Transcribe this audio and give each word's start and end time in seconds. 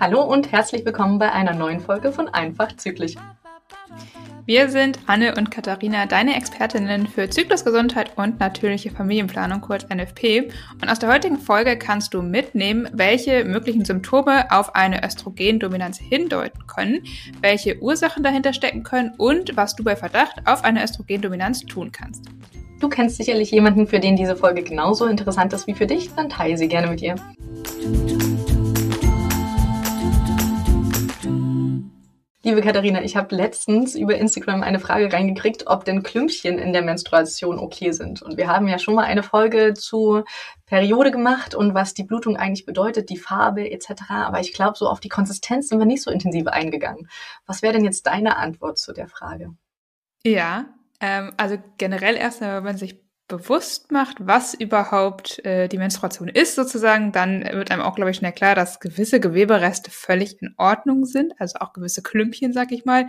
Hallo 0.00 0.22
und 0.22 0.50
herzlich 0.52 0.86
willkommen 0.86 1.18
bei 1.18 1.30
einer 1.30 1.52
neuen 1.52 1.80
Folge 1.80 2.10
von 2.12 2.28
Einfach 2.28 2.74
Zyklisch. 2.78 3.16
Wir 4.46 4.70
sind 4.70 4.98
Anne 5.06 5.34
und 5.34 5.50
Katharina, 5.50 6.06
deine 6.06 6.34
Expertinnen 6.34 7.06
für 7.06 7.28
Zyklusgesundheit 7.28 8.16
und 8.16 8.40
natürliche 8.40 8.90
Familienplanung, 8.90 9.60
kurz 9.60 9.86
NFP. 9.94 10.50
Und 10.80 10.88
aus 10.88 10.98
der 10.98 11.12
heutigen 11.12 11.36
Folge 11.36 11.76
kannst 11.76 12.14
du 12.14 12.22
mitnehmen, 12.22 12.88
welche 12.94 13.44
möglichen 13.44 13.84
Symptome 13.84 14.50
auf 14.50 14.74
eine 14.74 15.04
Östrogendominanz 15.04 15.98
hindeuten 15.98 16.66
können, 16.66 17.04
welche 17.42 17.78
Ursachen 17.82 18.22
dahinter 18.22 18.54
stecken 18.54 18.82
können 18.82 19.12
und 19.18 19.58
was 19.58 19.76
du 19.76 19.84
bei 19.84 19.94
Verdacht 19.94 20.40
auf 20.46 20.64
eine 20.64 20.82
Östrogendominanz 20.82 21.66
tun 21.66 21.92
kannst. 21.92 22.30
Du 22.80 22.88
kennst 22.88 23.18
sicherlich 23.18 23.50
jemanden, 23.50 23.86
für 23.86 24.00
den 24.00 24.16
diese 24.16 24.36
Folge 24.36 24.62
genauso 24.62 25.04
interessant 25.04 25.52
ist 25.52 25.66
wie 25.66 25.74
für 25.74 25.86
dich, 25.86 26.14
dann 26.14 26.30
teile 26.30 26.56
sie 26.56 26.66
gerne 26.66 26.86
mit 26.86 27.02
ihr. 27.02 27.14
Liebe 32.42 32.62
Katharina, 32.62 33.02
ich 33.02 33.16
habe 33.16 33.36
letztens 33.36 33.94
über 33.94 34.16
Instagram 34.16 34.62
eine 34.62 34.80
Frage 34.80 35.12
reingekriegt, 35.12 35.66
ob 35.66 35.84
denn 35.84 36.02
Klümpchen 36.02 36.58
in 36.58 36.72
der 36.72 36.80
Menstruation 36.80 37.58
okay 37.58 37.92
sind. 37.92 38.22
Und 38.22 38.38
wir 38.38 38.48
haben 38.48 38.66
ja 38.66 38.78
schon 38.78 38.94
mal 38.94 39.04
eine 39.04 39.22
Folge 39.22 39.74
zu 39.74 40.24
Periode 40.64 41.10
gemacht 41.10 41.54
und 41.54 41.74
was 41.74 41.92
die 41.92 42.04
Blutung 42.04 42.38
eigentlich 42.38 42.64
bedeutet, 42.64 43.10
die 43.10 43.18
Farbe 43.18 43.70
etc. 43.70 44.04
Aber 44.08 44.40
ich 44.40 44.54
glaube, 44.54 44.78
so 44.78 44.88
auf 44.88 45.00
die 45.00 45.10
Konsistenz 45.10 45.68
sind 45.68 45.80
wir 45.80 45.86
nicht 45.86 46.02
so 46.02 46.10
intensiv 46.10 46.46
eingegangen. 46.46 47.10
Was 47.44 47.60
wäre 47.60 47.74
denn 47.74 47.84
jetzt 47.84 48.06
deine 48.06 48.38
Antwort 48.38 48.78
zu 48.78 48.94
der 48.94 49.06
Frage? 49.06 49.50
Ja, 50.24 50.64
ähm, 51.00 51.32
also 51.36 51.58
generell 51.78 52.16
erst, 52.16 52.40
wenn 52.40 52.62
man 52.62 52.76
sich 52.76 53.09
bewusst 53.30 53.90
macht, 53.92 54.16
was 54.20 54.52
überhaupt 54.52 55.42
äh, 55.46 55.68
die 55.68 55.78
Menstruation 55.78 56.28
ist, 56.28 56.56
sozusagen, 56.56 57.12
dann 57.12 57.42
wird 57.44 57.70
einem 57.70 57.80
auch, 57.80 57.94
glaube 57.94 58.10
ich, 58.10 58.18
schnell 58.18 58.32
klar, 58.32 58.54
dass 58.54 58.80
gewisse 58.80 59.20
Gewebereste 59.20 59.90
völlig 59.90 60.42
in 60.42 60.54
Ordnung 60.58 61.06
sind, 61.06 61.32
also 61.38 61.60
auch 61.60 61.72
gewisse 61.72 62.02
Klümpchen, 62.02 62.52
sag 62.52 62.72
ich 62.72 62.84
mal. 62.84 63.06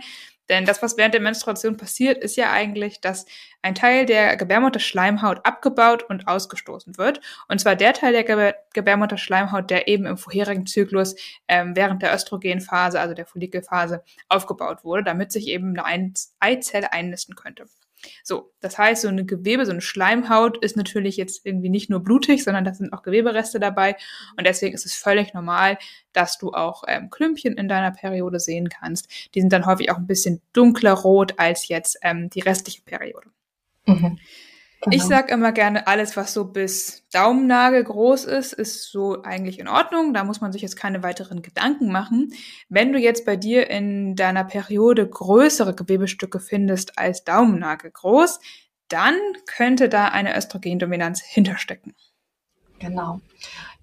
Denn 0.48 0.64
das, 0.64 0.82
was 0.82 0.96
während 0.96 1.14
der 1.14 1.20
Menstruation 1.20 1.76
passiert, 1.76 2.22
ist 2.22 2.36
ja 2.36 2.50
eigentlich, 2.52 3.00
dass 3.00 3.26
ein 3.62 3.74
Teil 3.74 4.06
der 4.06 4.36
Gebärmutterschleimhaut 4.36 5.44
abgebaut 5.44 6.02
und 6.04 6.28
ausgestoßen 6.28 6.98
wird. 6.98 7.20
Und 7.48 7.60
zwar 7.60 7.76
der 7.76 7.92
Teil 7.92 8.12
der 8.12 8.24
Ge 8.24 8.54
Gebärmutterschleimhaut, 8.74 9.70
der 9.70 9.88
eben 9.88 10.06
im 10.06 10.18
vorherigen 10.18 10.66
Zyklus 10.66 11.14
ähm, 11.48 11.76
während 11.76 12.02
der 12.02 12.14
Östrogenphase, 12.14 13.00
also 13.00 13.14
der 13.14 13.26
Follikelphase, 13.26 14.02
aufgebaut 14.28 14.84
wurde, 14.84 15.04
damit 15.04 15.32
sich 15.32 15.48
eben 15.48 15.78
eine 15.78 16.12
Eizelle 16.40 16.92
einnisten 16.92 17.34
könnte. 17.34 17.66
So, 18.22 18.52
das 18.60 18.78
heißt, 18.78 19.02
so 19.02 19.08
eine 19.08 19.24
Gewebe, 19.24 19.64
so 19.64 19.72
eine 19.72 19.80
Schleimhaut 19.80 20.58
ist 20.58 20.76
natürlich 20.76 21.16
jetzt 21.16 21.46
irgendwie 21.46 21.68
nicht 21.68 21.90
nur 21.90 22.00
blutig, 22.00 22.44
sondern 22.44 22.64
da 22.64 22.74
sind 22.74 22.92
auch 22.92 23.02
Gewebereste 23.02 23.60
dabei. 23.60 23.96
Und 24.36 24.46
deswegen 24.46 24.74
ist 24.74 24.86
es 24.86 24.94
völlig 24.94 25.34
normal, 25.34 25.78
dass 26.12 26.38
du 26.38 26.52
auch 26.52 26.84
ähm, 26.86 27.10
Klümpchen 27.10 27.56
in 27.56 27.68
deiner 27.68 27.90
Periode 27.90 28.40
sehen 28.40 28.68
kannst. 28.68 29.08
Die 29.34 29.40
sind 29.40 29.52
dann 29.52 29.66
häufig 29.66 29.90
auch 29.90 29.98
ein 29.98 30.06
bisschen 30.06 30.40
dunkler 30.52 30.92
rot 30.92 31.34
als 31.38 31.68
jetzt 31.68 31.98
ähm, 32.02 32.30
die 32.30 32.40
restliche 32.40 32.82
Periode. 32.82 33.28
Mhm. 33.86 34.18
Genau. 34.84 34.96
Ich 34.96 35.04
sag 35.04 35.30
immer 35.30 35.52
gerne, 35.52 35.86
alles, 35.86 36.16
was 36.16 36.34
so 36.34 36.44
bis 36.44 37.06
Daumennagel 37.12 37.84
groß 37.84 38.24
ist, 38.24 38.52
ist 38.52 38.90
so 38.90 39.22
eigentlich 39.22 39.60
in 39.60 39.68
Ordnung. 39.68 40.12
Da 40.12 40.24
muss 40.24 40.40
man 40.40 40.50
sich 40.50 40.60
jetzt 40.60 40.74
keine 40.74 41.04
weiteren 41.04 41.40
Gedanken 41.40 41.92
machen. 41.92 42.32
Wenn 42.68 42.92
du 42.92 42.98
jetzt 42.98 43.24
bei 43.24 43.36
dir 43.36 43.70
in 43.70 44.16
deiner 44.16 44.42
Periode 44.42 45.08
größere 45.08 45.76
Gewebestücke 45.76 46.40
findest 46.40 46.98
als 46.98 47.22
Daumennagel 47.22 47.92
groß, 47.92 48.40
dann 48.88 49.14
könnte 49.46 49.88
da 49.88 50.08
eine 50.08 50.36
Östrogendominanz 50.36 51.22
hinterstecken. 51.22 51.94
Genau. 52.80 53.20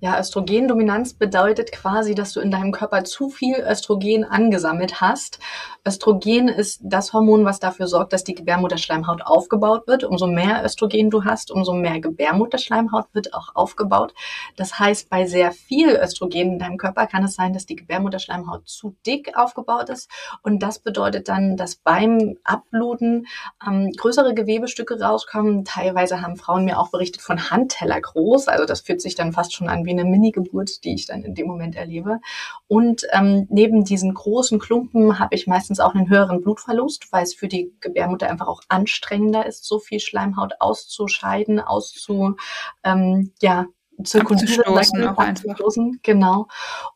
Ja, 0.02 0.18
Östrogendominanz 0.18 1.14
bedeutet 1.14 1.74
quasi, 1.74 2.16
dass 2.16 2.32
du 2.32 2.40
in 2.40 2.52
deinem 2.52 2.72
Körper 2.72 3.04
zu 3.04 3.30
viel 3.30 3.58
Östrogen 3.58 4.24
angesammelt 4.24 5.02
hast. 5.02 5.40
Östrogen 5.86 6.48
ist 6.48 6.80
das 6.86 7.12
Hormon, 7.12 7.44
was 7.44 7.60
dafür 7.60 7.88
sorgt, 7.88 8.14
dass 8.14 8.24
die 8.24 8.34
Gebärmutterschleimhaut 8.34 9.24
aufgebaut 9.24 9.88
wird. 9.88 10.06
Umso 10.06 10.26
mehr 10.26 10.64
Östrogen 10.64 11.10
du 11.10 11.26
hast, 11.26 11.52
umso 11.52 11.74
mehr 11.74 12.00
Gebärmutterschleimhaut 12.00 13.08
wird 13.12 13.34
auch 13.34 13.56
aufgebaut. 13.56 14.14
Das 14.56 14.80
heißt, 14.80 15.10
bei 15.10 15.26
sehr 15.26 15.52
viel 15.52 15.90
Östrogen 15.90 16.54
in 16.54 16.60
deinem 16.60 16.78
Körper 16.78 17.06
kann 17.06 17.26
es 17.26 17.36
sein, 17.36 17.52
dass 17.52 17.66
die 17.66 17.76
Gebärmutterschleimhaut 17.76 18.70
zu 18.70 18.96
dick 19.06 19.38
aufgebaut 19.38 19.90
ist. 19.90 20.10
Und 20.44 20.64
das 20.64 20.80
bedeutet 20.80 21.28
dann, 21.28 21.58
dass 21.58 21.76
beim 21.76 22.38
Abbluten 22.46 23.28
ähm, 23.68 23.92
größere 23.98 24.34
Gewebestücke 24.34 25.02
rauskommen. 25.02 25.66
Teilweise 25.66 26.22
haben 26.22 26.38
Frauen 26.38 26.64
mir 26.64 26.80
auch 26.80 26.90
berichtet 26.90 27.22
von 27.22 27.50
Handteller 27.50 28.00
groß. 28.00 28.48
Also 28.48 28.64
das 28.64 28.80
fühlt 28.80 29.02
sich 29.02 29.16
dann 29.16 29.34
fast 29.34 29.54
schon 29.54 29.68
an 29.68 29.86
wie 29.86 29.89
eine 29.92 30.06
Mini-Geburt, 30.06 30.84
die 30.84 30.94
ich 30.94 31.06
dann 31.06 31.24
in 31.24 31.36
dem 31.36 31.48
Moment 31.48 31.76
erlebe. 31.76 32.20
Und 32.68 33.06
ähm, 33.12 33.48
neben 33.50 33.84
diesen 33.84 34.14
großen 34.14 34.60
Klumpen 34.60 35.20
habe 35.20 35.36
ich 35.36 35.48
meistens 35.48 35.80
auch 35.80 35.96
einen 35.96 36.10
höheren 36.10 36.42
Blutverlust, 36.42 37.12
weil 37.12 37.24
es 37.24 37.34
für 37.34 37.48
die 37.48 37.74
Gebärmutter 37.80 38.30
einfach 38.30 38.48
auch 38.48 38.62
anstrengender 38.70 39.46
ist, 39.46 39.66
so 39.66 39.80
viel 39.80 40.00
Schleimhaut 40.00 40.54
auszuscheiden, 40.60 41.60
auszu, 41.60 42.36
ähm, 42.84 43.32
ja, 43.42 43.66
zirkulieren, 44.04 45.08
auch 45.08 45.18
einfach. 45.18 45.58
Genau. 46.04 46.48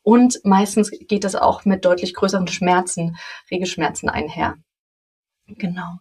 Und 0.01 0.39
meistens 0.43 0.91
geht 0.91 1.23
das 1.23 1.35
auch 1.35 1.65
mit 1.65 1.85
deutlich 1.85 2.13
größeren 2.13 2.47
Schmerzen, 2.47 3.17
Regelschmerzen 3.51 4.09
einher. 4.09 4.55
Genau. 5.47 5.99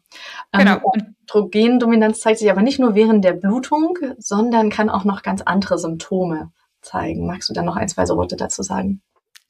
genau. 0.52 0.80
Ähm, 0.94 1.14
Östrogendominanz 1.32 2.20
zeigt 2.20 2.38
sich 2.38 2.50
aber 2.50 2.62
nicht 2.62 2.78
nur 2.78 2.94
während 2.94 3.24
der 3.24 3.32
Blutung, 3.32 3.98
sondern 4.18 4.70
kann 4.70 4.90
auch 4.90 5.04
noch 5.04 5.22
ganz 5.22 5.42
andere 5.42 5.78
Symptome 5.78 6.52
zeigen. 6.82 7.26
Magst 7.26 7.48
du 7.48 7.54
da 7.54 7.62
noch 7.62 7.76
ein, 7.76 7.88
zwei 7.88 8.06
so 8.06 8.16
Worte 8.16 8.36
dazu 8.36 8.62
sagen? 8.62 9.02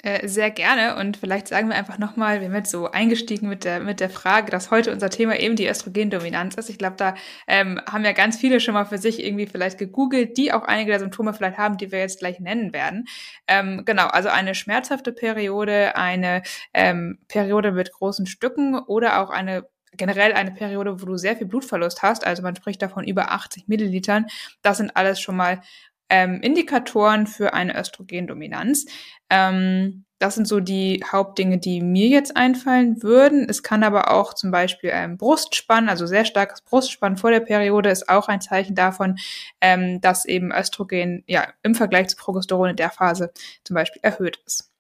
Äh, 0.05 0.27
sehr 0.27 0.51
gerne 0.51 0.97
und 0.97 1.17
vielleicht 1.17 1.47
sagen 1.47 1.69
wir 1.69 1.77
einfach 1.77 1.97
nochmal, 1.97 2.41
wir 2.41 2.49
sind 2.49 2.57
jetzt 2.57 2.73
so 2.73 2.91
eingestiegen 2.91 3.49
mit 3.49 3.63
der, 3.63 3.79
mit 3.79 4.01
der 4.01 4.11
Frage, 4.11 4.51
dass 4.51 4.73
heute 4.73 4.91
unser 4.91 5.11
Thema 5.11 5.39
eben 5.39 5.55
die 5.55 5.69
Östrogendominanz 5.69 6.57
ist. 6.57 6.69
Ich 6.69 6.79
glaube, 6.79 6.97
da 6.97 7.15
ähm, 7.47 7.81
haben 7.89 8.05
ja 8.05 8.11
ganz 8.11 8.37
viele 8.37 8.59
schon 8.59 8.75
mal 8.75 8.85
für 8.85 8.99
sich 8.99 9.25
irgendwie 9.25 9.47
vielleicht 9.47 9.79
gegoogelt, 9.79 10.37
die 10.37 10.53
auch 10.53 10.65
einige 10.65 10.91
der 10.91 10.99
Symptome 10.99 11.35
vielleicht 11.35 11.57
haben, 11.57 11.77
die 11.77 11.93
wir 11.93 12.01
jetzt 12.01 12.19
gleich 12.19 12.41
nennen 12.41 12.73
werden. 12.73 13.05
Ähm, 13.47 13.85
genau, 13.85 14.09
also 14.09 14.29
eine 14.29 14.57
schmerzhafte 14.57 15.13
Periode, 15.13 15.95
eine 15.95 16.43
ähm, 16.75 17.21
Periode 17.29 17.71
mit 17.71 17.93
großen 17.93 18.27
Stücken 18.27 18.77
oder 18.77 19.23
auch 19.23 19.31
eine 19.31 19.69
generell 19.95 20.33
eine 20.33 20.53
Periode, 20.53 21.01
wo 21.01 21.07
du 21.07 21.17
sehr 21.17 21.37
viel 21.37 21.47
Blutverlust 21.47 22.03
hast, 22.03 22.27
also 22.27 22.43
man 22.43 22.57
spricht 22.57 22.81
davon 22.81 23.05
über 23.05 23.31
80 23.31 23.69
Millilitern, 23.69 24.27
das 24.63 24.79
sind 24.79 24.97
alles 24.97 25.21
schon 25.21 25.37
mal 25.37 25.61
ähm, 26.13 26.43
Indikatoren 26.43 27.27
für 27.27 27.55
eine 27.55 27.75
Östrogendominanz. 27.75 28.85
Ähm, 29.31 30.05
das 30.19 30.35
sind 30.35 30.47
so 30.47 30.61
die 30.61 31.03
Hauptdinge, 31.11 31.57
die 31.57 31.81
mir 31.81 32.07
jetzt 32.09 32.37
einfallen 32.37 33.03
würden. 33.03 33.47
Es 33.49 33.63
kann 33.63 33.83
aber 33.83 34.13
auch 34.13 34.35
zum 34.35 34.51
Beispiel 34.51 34.91
ein 34.93 35.17
Brustspann, 35.17 35.89
also 35.89 36.07
sehr 36.07 36.27
starkes 36.27 36.61
Brustspann 36.61 37.17
vor 37.17 37.31
der 37.31 37.41
Periode, 37.41 37.89
ist 37.89 38.11
auch 38.11 38.29
ein 38.29 38.43
Zeichen 38.43 38.75
davon, 38.75 39.17
ähm, 39.63 40.03
dass 40.03 40.27
eben 40.27 40.53
Östrogen 40.53 41.25
ja 41.27 41.49
im 41.63 41.75
Vergleich 41.75 42.09
zu 42.09 42.17
Progesteron 42.17 42.71
in 42.71 42.77
der 42.77 42.91
Phase 42.91 43.33
zum 43.65 43.75
Beispiel 43.75 44.03
erhöht 44.03 44.39
ist. 44.47 44.71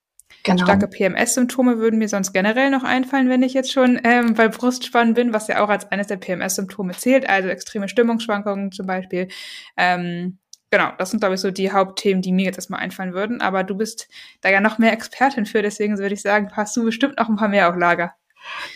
Genau. 0.44 0.64
Starke 0.64 0.86
PMS-Symptome 0.86 1.78
würden 1.78 1.98
mir 1.98 2.08
sonst 2.08 2.32
generell 2.32 2.70
noch 2.70 2.84
einfallen, 2.84 3.30
wenn 3.30 3.42
ich 3.42 3.54
jetzt 3.54 3.72
schon 3.72 4.00
ähm, 4.04 4.34
bei 4.34 4.48
Brustspannen 4.48 5.14
bin, 5.14 5.32
was 5.32 5.48
ja 5.48 5.64
auch 5.64 5.70
als 5.70 5.90
eines 5.90 6.08
der 6.08 6.16
PMS-Symptome 6.18 6.92
zählt, 6.92 7.28
also 7.28 7.48
extreme 7.48 7.88
Stimmungsschwankungen 7.88 8.70
zum 8.70 8.86
Beispiel. 8.86 9.28
Ähm, 9.76 10.38
genau, 10.72 10.90
das 10.98 11.10
sind, 11.10 11.20
glaube 11.20 11.36
ich, 11.36 11.40
so 11.40 11.52
die 11.52 11.70
Hauptthemen, 11.70 12.22
die 12.22 12.32
mir 12.32 12.46
jetzt 12.46 12.56
erstmal 12.56 12.80
einfallen 12.80 13.12
würden. 13.12 13.40
Aber 13.40 13.62
du 13.62 13.76
bist 13.76 14.08
da 14.40 14.48
ja 14.50 14.60
noch 14.60 14.78
mehr 14.78 14.92
Expertin 14.92 15.46
für, 15.46 15.62
deswegen 15.62 15.98
würde 15.98 16.14
ich 16.14 16.22
sagen, 16.22 16.50
hast 16.54 16.76
du 16.76 16.84
bestimmt 16.84 17.18
noch 17.18 17.28
ein 17.28 17.36
paar 17.36 17.48
mehr 17.48 17.68
auf 17.68 17.76
Lager. 17.76 18.14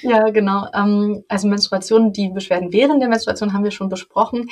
Ja, 0.02 0.30
genau. 0.30 0.66
Ähm, 0.74 1.24
also 1.28 1.48
Menstruation, 1.48 2.12
die 2.12 2.28
Beschwerden 2.28 2.72
während 2.72 3.00
der 3.00 3.08
Menstruation 3.08 3.52
haben 3.52 3.64
wir 3.64 3.70
schon 3.70 3.88
besprochen. 3.88 4.50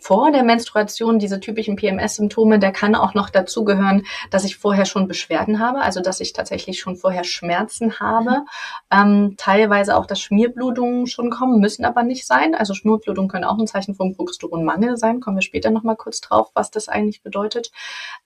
Vor 0.00 0.30
der 0.30 0.42
Menstruation, 0.42 1.18
diese 1.18 1.40
typischen 1.40 1.76
PMS-Symptome, 1.76 2.58
da 2.58 2.70
kann 2.70 2.94
auch 2.94 3.14
noch 3.14 3.30
dazugehören, 3.30 4.04
dass 4.30 4.44
ich 4.44 4.56
vorher 4.56 4.84
schon 4.84 5.08
Beschwerden 5.08 5.58
habe, 5.60 5.80
also 5.80 6.00
dass 6.00 6.20
ich 6.20 6.32
tatsächlich 6.32 6.80
schon 6.80 6.96
vorher 6.96 7.24
Schmerzen 7.24 8.00
habe. 8.00 8.44
Ähm, 8.90 9.34
teilweise 9.36 9.96
auch, 9.96 10.06
dass 10.06 10.20
Schmierblutungen 10.20 11.06
schon 11.06 11.30
kommen, 11.30 11.60
müssen 11.60 11.84
aber 11.84 12.02
nicht 12.02 12.26
sein. 12.26 12.54
Also 12.54 12.74
Schmierblutungen 12.74 13.28
können 13.28 13.44
auch 13.44 13.58
ein 13.58 13.66
Zeichen 13.66 13.94
von 13.94 14.14
Progesteronmangel 14.14 14.96
sein. 14.96 15.20
Kommen 15.20 15.36
wir 15.36 15.42
später 15.42 15.70
nochmal 15.70 15.96
kurz 15.96 16.20
drauf, 16.20 16.50
was 16.54 16.70
das 16.70 16.88
eigentlich 16.88 17.22
bedeutet. 17.22 17.70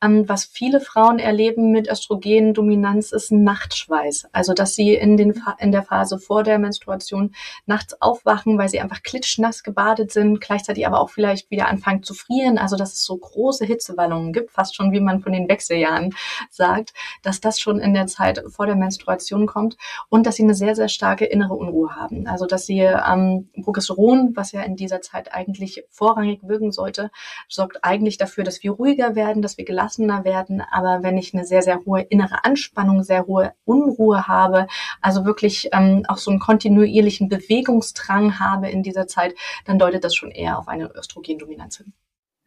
Ähm, 0.03 0.29
was 0.29 0.45
viele 0.45 0.81
Frauen 0.81 1.19
erleben 1.19 1.71
mit 1.71 1.89
Östrogendominanz 1.89 3.13
ist 3.13 3.33
Nachtschweiß. 3.33 4.27
Also 4.33 4.53
dass 4.53 4.75
sie 4.75 4.95
in, 4.95 5.17
den, 5.17 5.43
in 5.59 5.73
der 5.73 5.83
Phase 5.83 6.19
vor 6.23 6.43
der 6.43 6.59
Menstruation 6.59 7.35
nachts 7.67 8.01
aufwachen, 8.01 8.59
weil 8.59 8.69
sie 8.69 8.81
einfach 8.81 9.03
klitschnass 9.03 9.63
gebadet 9.63 10.13
sind, 10.13 10.41
gleichzeitig 10.41 10.87
aber 10.87 11.01
auch 11.01 11.11
vielleicht 11.11 11.51
wieder 11.51 11.69
anfangen 11.69 12.03
zu 12.03 12.15
frieren, 12.15 12.59
also 12.59 12.77
dass 12.77 12.93
es 12.93 13.05
so 13.05 13.17
große 13.17 13.65
Hitzewallungen 13.65 14.33
gibt, 14.33 14.51
fast 14.51 14.75
schon 14.77 14.93
wie 14.93 15.01
man 15.01 15.21
von 15.21 15.33
den 15.33 15.49
Wechseljahren 15.49 16.15
sagt, 16.51 16.93
dass 17.23 17.41
das 17.41 17.61
schon 17.61 17.81
in 17.81 17.95
der 17.95 18.07
Zeit 18.07 18.43
vor 18.49 18.67
der 18.67 18.77
Menstruation 18.77 19.47
kommt 19.47 19.77
und 20.09 20.27
dass 20.27 20.37
sie 20.37 20.43
eine 20.45 20.55
sehr, 20.55 20.75
sehr 20.75 20.89
starke 20.89 21.25
innere 21.25 21.55
Unruhe 21.55 21.95
haben. 21.97 22.27
Also 22.27 22.47
dass 22.47 22.67
sie 22.67 22.81
ähm, 22.81 23.51
Progesteron, 23.63 24.33
was 24.35 24.53
ja 24.53 24.63
in 24.63 24.77
dieser 24.77 25.01
Zeit 25.01 25.35
eigentlich 25.35 25.85
vorrangig 25.91 26.41
wirken 26.43 26.73
sollte, 26.73 27.11
sorgt 27.49 27.85
eigentlich 27.85 28.19
dafür, 28.19 28.45
dass 28.45 28.63
wir 28.63 28.73
ruhiger 28.73 29.15
werden, 29.15 29.43
dass 29.43 29.59
wir 29.59 29.65
gelassener 29.65 30.25
werden. 30.25 30.61
Aber 30.61 31.03
wenn 31.03 31.19
ich 31.19 31.35
eine 31.35 31.45
sehr, 31.45 31.63
sehr 31.63 31.81
hohe 31.85 32.03
innere 32.03 32.45
Anspannung, 32.45 33.03
sehr 33.03 33.27
hohe 33.27 33.53
Unruhe 33.65 34.29
habe, 34.29 34.67
also 35.01 35.25
wirklich 35.25 35.69
ähm, 35.73 36.05
auch 36.13 36.19
so 36.19 36.31
einen 36.31 36.41
kontinuierlichen 36.41 37.29
Bewegungsdrang 37.29 38.39
habe 38.39 38.69
in 38.69 38.83
dieser 38.83 39.07
Zeit, 39.07 39.35
dann 39.65 39.79
deutet 39.79 40.05
das 40.05 40.15
schon 40.15 40.31
eher 40.31 40.59
auf 40.59 40.69
eine 40.69 40.93
Östrogendominanz 40.95 41.79
hin. 41.79 41.93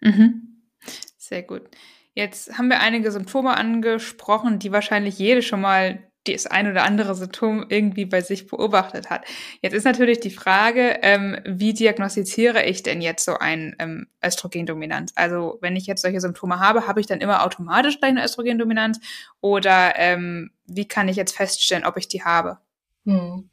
Mhm. 0.02 0.62
Sehr 1.18 1.44
gut. 1.44 1.64
Jetzt 2.14 2.58
haben 2.58 2.70
wir 2.70 2.80
einige 2.80 3.12
Symptome 3.12 3.58
angesprochen, 3.58 4.60
die 4.60 4.72
wahrscheinlich 4.72 5.20
jede 5.20 5.42
schon 5.42 5.62
mal 5.62 6.00
das 6.34 6.48
ein 6.48 6.70
oder 6.70 6.84
andere 6.84 7.14
Symptom 7.16 7.66
irgendwie 7.70 8.06
bei 8.06 8.22
sich 8.22 8.48
beobachtet 8.48 9.10
hat. 9.10 9.26
Jetzt 9.62 9.74
ist 9.74 9.84
natürlich 9.84 10.20
die 10.20 10.32
Frage, 10.32 11.00
ähm, 11.02 11.38
wie 11.46 11.74
diagnostiziere 11.74 12.64
ich 12.64 12.84
denn 12.84 13.02
jetzt 13.02 13.26
so 13.26 13.38
ein 13.38 13.76
ähm, 13.80 14.08
Östrogendominanz? 14.26 15.12
Also 15.16 15.58
wenn 15.62 15.76
ich 15.76 15.86
jetzt 15.86 16.02
solche 16.02 16.22
Symptome 16.22 16.60
habe, 16.60 16.88
habe 16.88 17.00
ich 17.00 17.08
dann 17.08 17.22
immer 17.22 17.46
automatisch 17.46 18.00
gleich 18.00 18.12
eine 18.12 18.26
Östrogendominanz 18.26 19.00
oder 19.42 19.94
ähm, 19.98 20.52
wie 20.66 20.88
kann 20.88 21.08
ich 21.08 21.16
jetzt 21.16 21.36
feststellen, 21.36 21.86
ob 21.86 21.98
ich 21.98 22.08
die 22.08 22.24
habe? 22.24 22.60
Hm. 23.06 23.52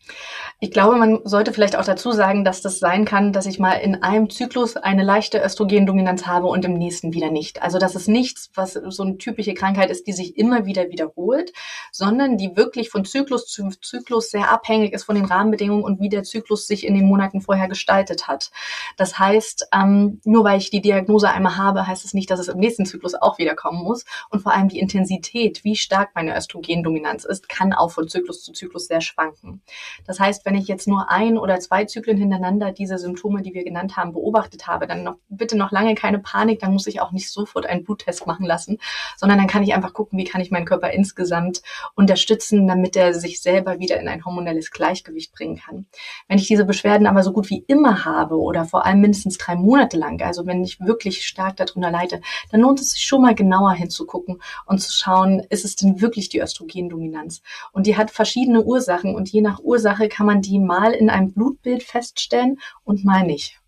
Ich 0.61 0.71
glaube, 0.71 0.97
man 0.97 1.21
sollte 1.25 1.53
vielleicht 1.53 1.77
auch 1.77 1.85
dazu 1.85 2.13
sagen, 2.13 2.43
dass 2.43 2.63
das 2.63 2.79
sein 2.79 3.05
kann, 3.05 3.35
dass 3.35 3.45
ich 3.45 3.59
mal 3.59 3.75
in 3.75 4.03
einem 4.03 4.31
Zyklus 4.31 4.79
eine 4.79 5.03
leichte 5.03 5.43
Östrogendominanz 5.43 6.27
habe 6.27 6.47
und 6.47 6.65
im 6.65 6.73
nächsten 6.73 7.13
wieder 7.13 7.31
nicht. 7.31 7.61
Also 7.63 7.79
das 7.79 7.95
ist 7.95 8.09
nichts, 8.09 8.51
was 8.55 8.73
so 8.73 9.03
eine 9.03 9.19
typische 9.19 9.53
Krankheit 9.53 9.91
ist, 9.91 10.07
die 10.07 10.15
sich 10.15 10.39
immer 10.39 10.65
wieder 10.65 10.89
wiederholt, 10.89 11.53
sondern 11.91 12.39
die 12.39 12.57
wirklich 12.57 12.89
von 12.89 13.05
Zyklus 13.05 13.47
zu 13.47 13.69
Zyklus 13.83 14.31
sehr 14.31 14.51
abhängig 14.51 14.95
ist 14.95 15.05
von 15.05 15.17
den 15.17 15.27
Rahmenbedingungen 15.27 15.85
und 15.85 16.01
wie 16.01 16.09
der 16.09 16.23
Zyklus 16.23 16.67
sich 16.67 16.87
in 16.87 16.95
den 16.95 17.05
Monaten 17.05 17.43
vorher 17.43 17.69
gestaltet 17.69 18.29
hat. 18.29 18.51
Das 18.97 19.19
heißt, 19.19 19.69
ähm, 19.75 20.23
nur 20.25 20.45
weil 20.45 20.59
ich 20.59 20.71
die 20.71 20.81
Diagnose 20.81 21.29
einmal 21.29 21.59
habe, 21.59 21.87
heißt 21.87 22.07
es 22.07 22.15
nicht, 22.15 22.31
dass 22.31 22.41
es 22.41 22.49
im 22.49 22.59
nächsten 22.59 22.87
Zyklus 22.87 23.15
auch 23.15 23.37
wiederkommen 23.37 23.83
muss. 23.83 24.07
Und 24.31 24.41
vor 24.41 24.55
allem 24.55 24.69
die 24.69 24.79
Intensität, 24.79 25.63
wie 25.63 25.77
stark 25.77 26.15
meine 26.15 26.35
Östrogendominanz 26.35 27.25
ist, 27.27 27.51
kann 27.51 27.75
auch 27.75 27.91
von 27.91 28.09
Zyklus 28.09 28.43
zu 28.43 28.53
Zyklus 28.53 28.87
sehr 28.87 29.03
schwanken 29.03 29.42
wirken. 29.43 29.63
Das 30.07 30.21
heißt, 30.21 30.45
wenn 30.45 30.55
ich 30.55 30.69
jetzt 30.69 30.89
nur 30.89 31.11
ein 31.11 31.39
oder 31.39 31.59
zwei 31.61 31.85
Zyklen 31.85 32.17
hintereinander 32.17 32.73
diese 32.73 32.99
Symptome, 32.99 33.43
die 33.43 33.55
wir 33.55 33.65
genannt 33.65 33.97
haben, 33.97 34.13
beobachtet 34.13 34.67
habe, 34.67 34.87
dann 34.87 35.03
noch, 35.03 35.17
bitte 35.29 35.57
noch 35.57 35.71
lange 35.71 35.95
keine 35.95 36.19
Panik, 36.19 36.61
dann 36.61 36.73
muss 36.73 36.87
ich 36.87 37.01
auch 37.01 37.13
nicht 37.13 37.31
sofort 37.31 37.67
einen 37.67 37.85
Bluttest 37.85 38.27
machen 38.27 38.47
lassen, 38.47 38.79
sondern 39.17 39.39
dann 39.39 39.47
kann 39.47 39.63
ich 39.63 39.75
einfach 39.75 39.93
gucken, 39.93 40.19
wie 40.19 40.25
kann 40.25 40.41
ich 40.41 40.51
meinen 40.51 40.67
Körper 40.67 40.91
insgesamt 40.91 41.63
unterstützen, 41.95 42.67
damit 42.67 42.97
er 42.97 43.15
sich 43.15 43.41
selber 43.41 43.79
wieder 43.79 44.01
in 44.01 44.09
ein 44.09 44.25
hormonelles 44.25 44.71
Gleichgewicht 44.71 45.33
bringen 45.33 45.57
kann. 45.59 45.87
Wenn 46.29 46.39
ich 46.39 46.49
diese 46.49 46.65
Beschwerden 46.65 47.07
aber 47.07 47.23
so 47.23 47.33
gut 47.33 47.51
wie 47.51 47.65
immer 47.67 48.05
habe 48.05 48.39
oder 48.39 48.65
vor 48.65 48.87
allem 48.87 49.01
mindestens 49.01 49.39
drei 49.39 49.57
Monate 49.57 49.97
lang, 49.97 50.21
also 50.23 50.47
wenn 50.47 50.65
ich 50.65 50.81
wirklich 50.81 51.27
stark 51.27 51.57
darunter 51.57 51.91
leide, 51.91 52.21
dann 52.51 52.61
lohnt 52.61 52.81
es 52.81 52.93
sich 52.93 53.03
schon 53.03 53.23
mal 53.23 53.35
genauer 53.35 53.73
hinzugucken 53.73 54.41
und 54.67 54.81
zu 54.81 54.93
schauen, 54.93 55.41
ist 55.49 55.65
es 55.65 55.77
denn 55.77 56.01
wirklich 56.01 56.29
die 56.29 56.41
Östrogendominanz? 56.41 57.43
Und 57.73 57.87
die 57.87 57.97
hat 57.97 58.11
verschiedene 58.11 58.63
Ursachen 58.63 59.15
und 59.15 59.32
je 59.33 59.41
nach 59.41 59.61
Ursache 59.61 60.09
kann 60.09 60.27
man 60.27 60.43
die 60.43 60.59
mal 60.59 60.93
in 60.93 61.11
einem 61.11 61.33
Blutbild 61.33 61.83
feststellen 61.83 62.59
und 62.85 63.05
mal 63.05 63.25
nicht. 63.25 63.59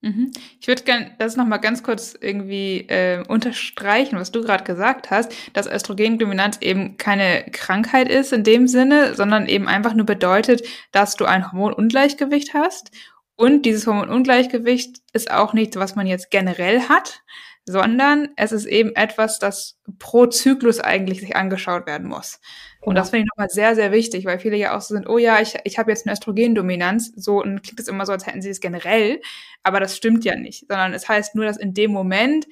Mhm. 0.00 0.30
Ich 0.60 0.68
würde 0.68 0.84
gerne 0.84 1.16
das 1.18 1.36
nochmal 1.36 1.60
ganz 1.60 1.82
kurz 1.82 2.16
irgendwie 2.18 2.86
äh, 2.88 3.24
unterstreichen, 3.26 4.16
was 4.16 4.30
du 4.30 4.42
gerade 4.42 4.62
gesagt 4.62 5.10
hast, 5.10 5.32
dass 5.54 5.66
Östrogendominanz 5.66 6.58
eben 6.60 6.96
keine 6.98 7.44
Krankheit 7.50 8.08
ist 8.08 8.32
in 8.32 8.44
dem 8.44 8.68
Sinne, 8.68 9.14
sondern 9.14 9.46
eben 9.46 9.66
einfach 9.66 9.94
nur 9.94 10.06
bedeutet, 10.06 10.62
dass 10.92 11.16
du 11.16 11.24
ein 11.24 11.50
Hormonungleichgewicht 11.50 12.54
hast. 12.54 12.92
Und 13.34 13.66
dieses 13.66 13.86
Hormonungleichgewicht 13.86 14.98
ist 15.12 15.32
auch 15.32 15.52
nichts, 15.52 15.76
was 15.76 15.96
man 15.96 16.06
jetzt 16.06 16.30
generell 16.30 16.82
hat, 16.82 17.22
sondern 17.68 18.30
es 18.36 18.52
ist 18.52 18.64
eben 18.64 18.96
etwas, 18.96 19.38
das 19.38 19.78
pro 19.98 20.26
Zyklus 20.26 20.80
eigentlich 20.80 21.20
sich 21.20 21.36
angeschaut 21.36 21.86
werden 21.86 22.08
muss. 22.08 22.40
Genau. 22.80 22.90
Und 22.90 22.94
das 22.94 23.10
finde 23.10 23.24
ich 23.24 23.28
nochmal 23.30 23.50
sehr, 23.50 23.74
sehr 23.74 23.92
wichtig, 23.92 24.24
weil 24.24 24.38
viele 24.38 24.56
ja 24.56 24.76
auch 24.76 24.80
so 24.80 24.94
sind, 24.94 25.08
oh 25.08 25.18
ja, 25.18 25.40
ich, 25.40 25.56
ich 25.64 25.78
habe 25.78 25.90
jetzt 25.90 26.06
eine 26.06 26.14
Östrogendominanz, 26.14 27.12
so 27.16 27.42
und 27.42 27.62
klingt 27.62 27.78
es 27.78 27.88
immer 27.88 28.06
so, 28.06 28.12
als 28.12 28.26
hätten 28.26 28.42
sie 28.42 28.50
es 28.50 28.60
generell, 28.60 29.20
aber 29.62 29.80
das 29.80 29.96
stimmt 29.96 30.24
ja 30.24 30.34
nicht, 30.34 30.66
sondern 30.68 30.94
es 30.94 31.08
heißt 31.08 31.34
nur, 31.34 31.44
dass 31.44 31.58
in 31.58 31.74
dem 31.74 31.92
Moment, 31.92 32.46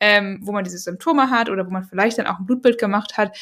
ähm, 0.00 0.40
wo 0.42 0.52
man 0.52 0.64
diese 0.64 0.78
Symptome 0.78 1.30
hat 1.30 1.50
oder 1.50 1.66
wo 1.66 1.70
man 1.70 1.84
vielleicht 1.84 2.18
dann 2.18 2.26
auch 2.26 2.38
ein 2.38 2.46
Blutbild 2.46 2.78
gemacht 2.78 3.18
hat, 3.18 3.36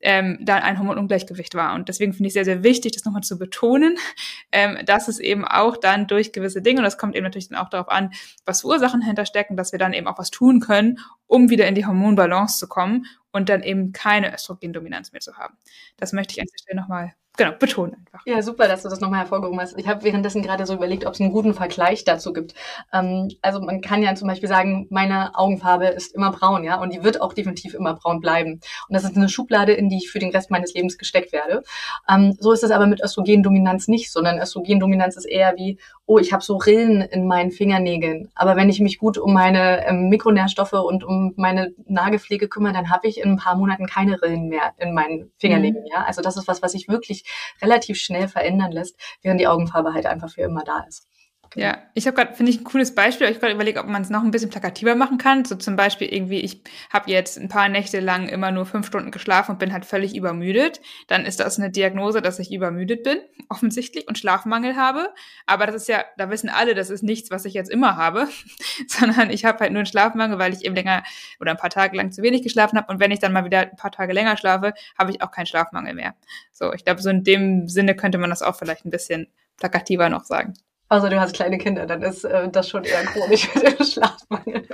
ähm, 0.00 0.38
da 0.40 0.56
ein 0.56 0.78
Hormonungleichgewicht 0.78 1.54
war. 1.54 1.74
Und 1.74 1.88
deswegen 1.88 2.12
finde 2.12 2.28
ich 2.28 2.34
sehr, 2.34 2.44
sehr 2.44 2.62
wichtig, 2.62 2.92
das 2.92 3.04
nochmal 3.04 3.22
zu 3.22 3.38
betonen, 3.38 3.96
ähm, 4.52 4.78
dass 4.84 5.08
es 5.08 5.18
eben 5.18 5.44
auch 5.44 5.76
dann 5.76 6.06
durch 6.06 6.32
gewisse 6.32 6.62
Dinge, 6.62 6.78
und 6.78 6.84
das 6.84 6.98
kommt 6.98 7.14
eben 7.14 7.24
natürlich 7.24 7.48
dann 7.48 7.58
auch 7.58 7.70
darauf 7.70 7.88
an, 7.88 8.12
was 8.44 8.60
für 8.60 8.68
Ursachen 8.68 9.02
hinterstecken, 9.02 9.56
dass 9.56 9.72
wir 9.72 9.78
dann 9.78 9.92
eben 9.92 10.06
auch 10.06 10.18
was 10.18 10.30
tun 10.30 10.60
können, 10.60 10.98
um 11.26 11.50
wieder 11.50 11.66
in 11.66 11.74
die 11.74 11.86
Hormonbalance 11.86 12.58
zu 12.58 12.68
kommen 12.68 13.06
und 13.36 13.48
dann 13.50 13.62
eben 13.62 13.92
keine 13.92 14.34
Östrogendominanz 14.34 15.12
mehr 15.12 15.20
zu 15.20 15.36
haben. 15.36 15.56
Das 15.98 16.12
möchte 16.12 16.32
ich 16.32 16.40
an 16.40 16.46
dieser 16.46 16.62
Stelle 16.62 16.80
nochmal 16.80 17.12
genau, 17.36 17.52
betonen 17.52 17.94
einfach. 17.94 18.24
Ja, 18.26 18.42
super, 18.42 18.66
dass 18.68 18.82
du 18.82 18.88
das 18.88 19.00
nochmal 19.00 19.20
hervorgehoben 19.20 19.60
hast. 19.60 19.78
Ich 19.78 19.86
habe 19.86 20.02
währenddessen 20.04 20.42
gerade 20.42 20.66
so 20.66 20.74
überlegt, 20.74 21.06
ob 21.06 21.14
es 21.14 21.20
einen 21.20 21.32
guten 21.32 21.54
Vergleich 21.54 22.04
dazu 22.04 22.32
gibt. 22.32 22.54
Ähm, 22.92 23.28
also 23.42 23.60
man 23.60 23.80
kann 23.80 24.02
ja 24.02 24.14
zum 24.14 24.28
Beispiel 24.28 24.48
sagen, 24.48 24.86
meine 24.90 25.36
Augenfarbe 25.36 25.86
ist 25.86 26.14
immer 26.14 26.32
braun, 26.32 26.64
ja, 26.64 26.80
und 26.80 26.92
die 26.92 27.04
wird 27.04 27.20
auch 27.20 27.32
definitiv 27.32 27.74
immer 27.74 27.94
braun 27.94 28.20
bleiben. 28.20 28.52
Und 28.88 28.94
das 28.94 29.04
ist 29.04 29.16
eine 29.16 29.28
Schublade, 29.28 29.72
in 29.72 29.88
die 29.88 29.98
ich 29.98 30.10
für 30.10 30.18
den 30.18 30.30
Rest 30.30 30.50
meines 30.50 30.74
Lebens 30.74 30.98
gesteckt 30.98 31.32
werde. 31.32 31.62
Ähm, 32.08 32.36
so 32.40 32.52
ist 32.52 32.64
es 32.64 32.70
aber 32.70 32.86
mit 32.86 33.02
Östrogendominanz 33.02 33.88
nicht, 33.88 34.10
sondern 34.10 34.38
Östrogendominanz 34.38 35.16
ist 35.16 35.26
eher 35.26 35.54
wie, 35.56 35.78
oh, 36.06 36.18
ich 36.18 36.32
habe 36.32 36.42
so 36.42 36.56
Rillen 36.56 37.02
in 37.02 37.26
meinen 37.26 37.50
Fingernägeln. 37.50 38.30
Aber 38.34 38.56
wenn 38.56 38.70
ich 38.70 38.80
mich 38.80 38.98
gut 38.98 39.18
um 39.18 39.32
meine 39.32 39.86
ähm, 39.86 40.08
Mikronährstoffe 40.08 40.72
und 40.72 41.04
um 41.04 41.34
meine 41.36 41.74
Nagelpflege 41.86 42.48
kümmere, 42.48 42.72
dann 42.72 42.90
habe 42.90 43.08
ich 43.08 43.20
in 43.26 43.32
ein 43.32 43.36
paar 43.36 43.56
Monaten 43.56 43.86
keine 43.86 44.20
Rillen 44.22 44.48
mehr 44.48 44.74
in 44.78 44.94
meinen 44.94 45.32
Fingernägeln. 45.38 45.84
Mhm. 45.84 45.90
Ja, 45.92 46.04
also 46.04 46.22
das 46.22 46.36
ist 46.36 46.48
was, 46.48 46.62
was 46.62 46.74
ich 46.74 46.88
wirklich 46.88 47.24
relativ 47.60 47.98
schnell 47.98 48.28
verändern 48.28 48.72
lässt, 48.72 48.98
während 49.22 49.40
die 49.40 49.46
Augenfarbe 49.46 49.92
halt 49.92 50.06
einfach 50.06 50.30
für 50.30 50.42
immer 50.42 50.64
da 50.64 50.80
ist. 50.88 51.08
Ja, 51.56 51.78
ich 51.94 52.06
habe 52.06 52.14
gerade, 52.14 52.34
finde 52.34 52.52
ich, 52.52 52.60
ein 52.60 52.64
cooles 52.64 52.94
Beispiel. 52.94 53.26
Ich 53.28 53.40
gerade 53.40 53.54
überlegt, 53.54 53.78
ob 53.78 53.86
man 53.86 54.02
es 54.02 54.10
noch 54.10 54.22
ein 54.22 54.30
bisschen 54.30 54.50
plakativer 54.50 54.94
machen 54.94 55.16
kann. 55.16 55.46
So 55.46 55.54
zum 55.54 55.74
Beispiel 55.74 56.06
irgendwie, 56.12 56.40
ich 56.40 56.60
habe 56.92 57.10
jetzt 57.10 57.38
ein 57.38 57.48
paar 57.48 57.70
Nächte 57.70 58.00
lang 58.00 58.28
immer 58.28 58.50
nur 58.50 58.66
fünf 58.66 58.86
Stunden 58.86 59.10
geschlafen 59.10 59.52
und 59.52 59.58
bin 59.58 59.72
halt 59.72 59.86
völlig 59.86 60.14
übermüdet. 60.14 60.82
Dann 61.06 61.24
ist 61.24 61.40
das 61.40 61.58
eine 61.58 61.70
Diagnose, 61.70 62.20
dass 62.20 62.38
ich 62.38 62.52
übermüdet 62.52 63.04
bin, 63.04 63.20
offensichtlich, 63.48 64.06
und 64.06 64.18
Schlafmangel 64.18 64.76
habe. 64.76 65.08
Aber 65.46 65.64
das 65.64 65.76
ist 65.76 65.88
ja, 65.88 66.04
da 66.18 66.28
wissen 66.28 66.50
alle, 66.50 66.74
das 66.74 66.90
ist 66.90 67.02
nichts, 67.02 67.30
was 67.30 67.46
ich 67.46 67.54
jetzt 67.54 67.70
immer 67.70 67.96
habe, 67.96 68.28
sondern 68.86 69.30
ich 69.30 69.46
habe 69.46 69.60
halt 69.60 69.72
nur 69.72 69.80
einen 69.80 69.86
Schlafmangel, 69.86 70.38
weil 70.38 70.52
ich 70.52 70.62
eben 70.62 70.74
länger 70.74 71.04
oder 71.40 71.52
ein 71.52 71.56
paar 71.56 71.70
Tage 71.70 71.96
lang 71.96 72.12
zu 72.12 72.22
wenig 72.22 72.42
geschlafen 72.42 72.76
habe. 72.76 72.92
Und 72.92 73.00
wenn 73.00 73.12
ich 73.12 73.18
dann 73.18 73.32
mal 73.32 73.46
wieder 73.46 73.60
ein 73.60 73.76
paar 73.76 73.92
Tage 73.92 74.12
länger 74.12 74.36
schlafe, 74.36 74.74
habe 74.98 75.10
ich 75.10 75.22
auch 75.22 75.30
keinen 75.30 75.46
Schlafmangel 75.46 75.94
mehr. 75.94 76.14
So, 76.52 76.74
ich 76.74 76.84
glaube, 76.84 77.00
so 77.00 77.08
in 77.08 77.24
dem 77.24 77.66
Sinne 77.66 77.96
könnte 77.96 78.18
man 78.18 78.28
das 78.28 78.42
auch 78.42 78.56
vielleicht 78.56 78.84
ein 78.84 78.90
bisschen 78.90 79.28
plakativer 79.56 80.10
noch 80.10 80.24
sagen. 80.24 80.52
Also 80.88 81.08
du 81.08 81.20
hast 81.20 81.34
kleine 81.34 81.58
Kinder, 81.58 81.86
dann 81.86 82.02
ist 82.02 82.24
äh, 82.24 82.48
das 82.48 82.68
schon 82.68 82.84
eher 82.84 83.04
chronisch 83.04 83.52
mit 83.54 83.78
dem 83.78 83.84
Schlafmangel. 83.86 84.68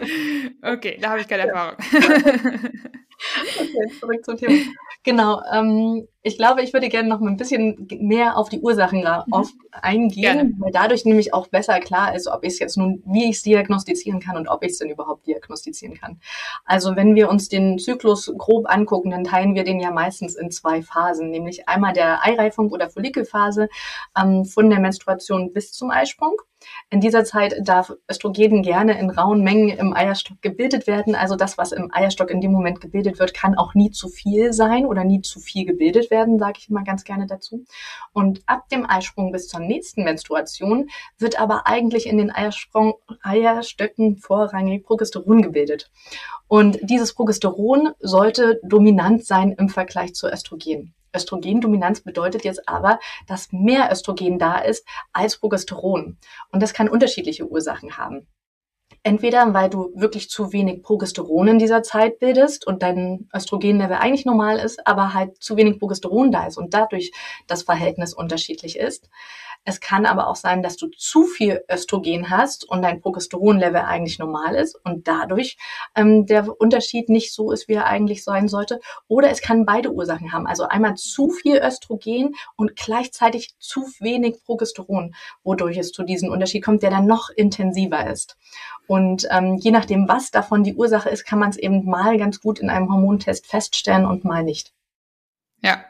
Okay, 0.62 0.98
da 1.00 1.10
habe 1.10 1.20
ich 1.20 1.28
keine 1.28 1.46
Erfahrung. 1.48 1.76
okay, 3.58 3.92
zurück 3.98 4.24
zum 4.24 4.36
Thema. 4.36 4.54
Genau. 5.04 5.42
Ähm, 5.52 6.06
ich 6.24 6.36
glaube, 6.36 6.62
ich 6.62 6.72
würde 6.72 6.88
gerne 6.88 7.08
noch 7.08 7.18
mal 7.18 7.30
ein 7.30 7.36
bisschen 7.36 7.88
mehr 7.98 8.36
auf 8.36 8.48
die 8.48 8.60
Ursachen 8.60 9.00
mhm. 9.00 9.44
eingehen, 9.72 10.22
gerne. 10.22 10.52
weil 10.58 10.70
dadurch 10.70 11.04
nämlich 11.04 11.34
auch 11.34 11.48
besser 11.48 11.80
klar 11.80 12.14
ist, 12.14 12.28
ob 12.28 12.44
ich 12.44 12.54
es 12.54 12.58
jetzt 12.60 12.76
nun, 12.76 13.02
wie 13.06 13.24
ich 13.24 13.36
es 13.36 13.42
diagnostizieren 13.42 14.20
kann 14.20 14.36
und 14.36 14.48
ob 14.48 14.62
ich 14.62 14.72
es 14.72 14.78
denn 14.78 14.90
überhaupt 14.90 15.26
diagnostizieren 15.26 15.96
kann. 15.96 16.20
Also 16.64 16.94
wenn 16.94 17.16
wir 17.16 17.28
uns 17.28 17.48
den 17.48 17.78
Zyklus 17.78 18.32
grob 18.38 18.70
angucken, 18.70 19.10
dann 19.10 19.24
teilen 19.24 19.56
wir 19.56 19.64
den 19.64 19.80
ja 19.80 19.90
meistens 19.90 20.36
in 20.36 20.52
zwei 20.52 20.82
Phasen, 20.82 21.30
nämlich 21.30 21.68
einmal 21.68 21.92
der 21.92 22.24
Eireifung 22.24 22.70
oder 22.70 22.88
Follikelphase 22.88 23.68
ähm, 24.16 24.44
von 24.44 24.70
der 24.70 24.78
Menstruation 24.78 25.52
bis 25.52 25.72
zum 25.72 25.90
Eisprung 25.90 26.36
in 26.90 27.00
dieser 27.00 27.24
Zeit 27.24 27.54
darf 27.62 27.92
Östrogen 28.10 28.62
gerne 28.62 28.98
in 28.98 29.10
rauen 29.10 29.42
Mengen 29.42 29.70
im 29.70 29.94
Eierstock 29.94 30.40
gebildet 30.42 30.86
werden. 30.86 31.14
Also 31.14 31.36
das, 31.36 31.58
was 31.58 31.72
im 31.72 31.92
Eierstock 31.92 32.30
in 32.30 32.40
dem 32.40 32.52
Moment 32.52 32.80
gebildet 32.80 33.18
wird, 33.18 33.34
kann 33.34 33.56
auch 33.56 33.74
nie 33.74 33.90
zu 33.90 34.08
viel 34.08 34.52
sein 34.52 34.86
oder 34.86 35.04
nie 35.04 35.22
zu 35.22 35.40
viel 35.40 35.64
gebildet 35.64 36.10
werden, 36.10 36.38
sage 36.38 36.58
ich 36.58 36.68
immer 36.68 36.84
ganz 36.84 37.04
gerne 37.04 37.26
dazu. 37.26 37.64
Und 38.12 38.42
ab 38.46 38.68
dem 38.68 38.88
Eisprung 38.88 39.32
bis 39.32 39.48
zur 39.48 39.60
nächsten 39.60 40.04
Menstruation 40.04 40.88
wird 41.18 41.40
aber 41.40 41.66
eigentlich 41.66 42.06
in 42.06 42.18
den 42.18 42.30
Eiersprung, 42.30 42.94
Eierstöcken 43.22 44.18
vorrangig 44.18 44.84
Progesteron 44.84 45.42
gebildet. 45.42 45.90
Und 46.48 46.78
dieses 46.82 47.14
Progesteron 47.14 47.92
sollte 48.00 48.60
dominant 48.62 49.24
sein 49.24 49.52
im 49.52 49.68
Vergleich 49.68 50.14
zu 50.14 50.28
Östrogen. 50.28 50.94
Östrogendominanz 51.14 52.00
bedeutet 52.00 52.44
jetzt 52.44 52.68
aber, 52.68 52.98
dass 53.26 53.52
mehr 53.52 53.90
Östrogen 53.90 54.38
da 54.38 54.58
ist 54.58 54.86
als 55.12 55.38
Progesteron. 55.38 56.18
Und 56.50 56.62
das 56.62 56.74
kann 56.74 56.88
unterschiedliche 56.88 57.46
Ursachen 57.48 57.96
haben. 57.96 58.26
Entweder 59.04 59.52
weil 59.52 59.68
du 59.68 59.90
wirklich 59.94 60.30
zu 60.30 60.52
wenig 60.52 60.82
Progesteron 60.82 61.48
in 61.48 61.58
dieser 61.58 61.82
Zeit 61.82 62.20
bildest 62.20 62.66
und 62.66 62.82
dein 62.82 63.28
Östrogenlevel 63.34 63.96
eigentlich 63.96 64.24
normal 64.24 64.58
ist, 64.58 64.86
aber 64.86 65.12
halt 65.12 65.42
zu 65.42 65.56
wenig 65.56 65.80
Progesteron 65.80 66.30
da 66.30 66.46
ist 66.46 66.56
und 66.56 66.72
dadurch 66.72 67.12
das 67.48 67.64
Verhältnis 67.64 68.14
unterschiedlich 68.14 68.78
ist. 68.78 69.08
Es 69.64 69.80
kann 69.80 70.06
aber 70.06 70.26
auch 70.26 70.34
sein, 70.34 70.62
dass 70.62 70.76
du 70.76 70.88
zu 70.88 71.22
viel 71.22 71.64
Östrogen 71.70 72.30
hast 72.30 72.68
und 72.68 72.82
dein 72.82 73.00
Progesteronlevel 73.00 73.82
eigentlich 73.82 74.18
normal 74.18 74.56
ist 74.56 74.74
und 74.84 75.06
dadurch 75.06 75.56
ähm, 75.94 76.26
der 76.26 76.60
Unterschied 76.60 77.08
nicht 77.08 77.32
so 77.32 77.52
ist, 77.52 77.68
wie 77.68 77.74
er 77.74 77.86
eigentlich 77.86 78.24
sein 78.24 78.48
sollte. 78.48 78.80
Oder 79.06 79.30
es 79.30 79.40
kann 79.40 79.64
beide 79.64 79.92
Ursachen 79.92 80.32
haben. 80.32 80.48
Also 80.48 80.64
einmal 80.64 80.96
zu 80.96 81.30
viel 81.30 81.58
Östrogen 81.58 82.34
und 82.56 82.74
gleichzeitig 82.74 83.54
zu 83.60 83.82
wenig 84.00 84.42
Progesteron, 84.44 85.14
wodurch 85.44 85.76
es 85.76 85.92
zu 85.92 86.02
diesem 86.02 86.30
Unterschied 86.30 86.64
kommt, 86.64 86.82
der 86.82 86.90
dann 86.90 87.06
noch 87.06 87.30
intensiver 87.30 88.10
ist. 88.10 88.36
Und 88.92 89.26
ähm, 89.30 89.56
je 89.56 89.70
nachdem, 89.70 90.06
was 90.06 90.30
davon 90.30 90.64
die 90.64 90.74
Ursache 90.74 91.08
ist, 91.08 91.24
kann 91.24 91.38
man 91.38 91.50
es 91.50 91.56
eben 91.56 91.84
mal 91.84 92.18
ganz 92.18 92.40
gut 92.40 92.58
in 92.58 92.68
einem 92.68 92.92
Hormontest 92.92 93.46
feststellen 93.46 94.04
und 94.04 94.24
mal 94.24 94.44
nicht. 94.44 94.72
Ja. 95.62 95.84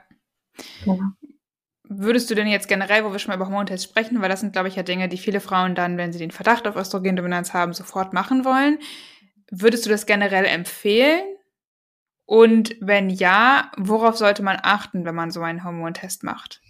Genau 0.85 1.13
würdest 1.99 2.31
du 2.31 2.35
denn 2.35 2.47
jetzt 2.47 2.69
generell, 2.69 3.05
wo 3.05 3.13
wir 3.13 3.19
schon 3.19 3.31
mal 3.31 3.37
über 3.37 3.47
Hormontests 3.47 3.85
sprechen, 3.85 4.21
weil 4.23 4.29
das 4.29 4.41
sind, 4.41 4.53
glaube 4.53 4.69
ich, 4.69 4.77
ja 4.77 4.83
Dinge, 4.83 5.09
die 5.09 5.19
viele 5.19 5.41
Frauen 5.41 5.75
dann, 5.75 5.97
wenn 5.97 6.13
sie 6.13 6.19
den 6.19 6.31
Verdacht 6.31 6.67
auf 6.67 6.77
Östrogendominanz 6.77 7.53
haben, 7.53 7.73
sofort 7.75 8.13
machen 8.13 8.45
wollen. 8.45 8.79
Würdest 9.51 9.85
du 9.85 9.91
das 9.91 10.07
generell 10.07 10.45
empfehlen? 10.45 11.23
Und 12.25 12.77
wenn 12.81 13.11
ja, 13.11 13.71
worauf 13.77 14.17
sollte 14.17 14.43
man 14.43 14.59
achten, 14.63 15.05
wenn 15.05 15.15
man 15.15 15.31
so 15.31 15.43
einen 15.43 15.65
Hormontest 15.65 16.23
macht? 16.23 16.62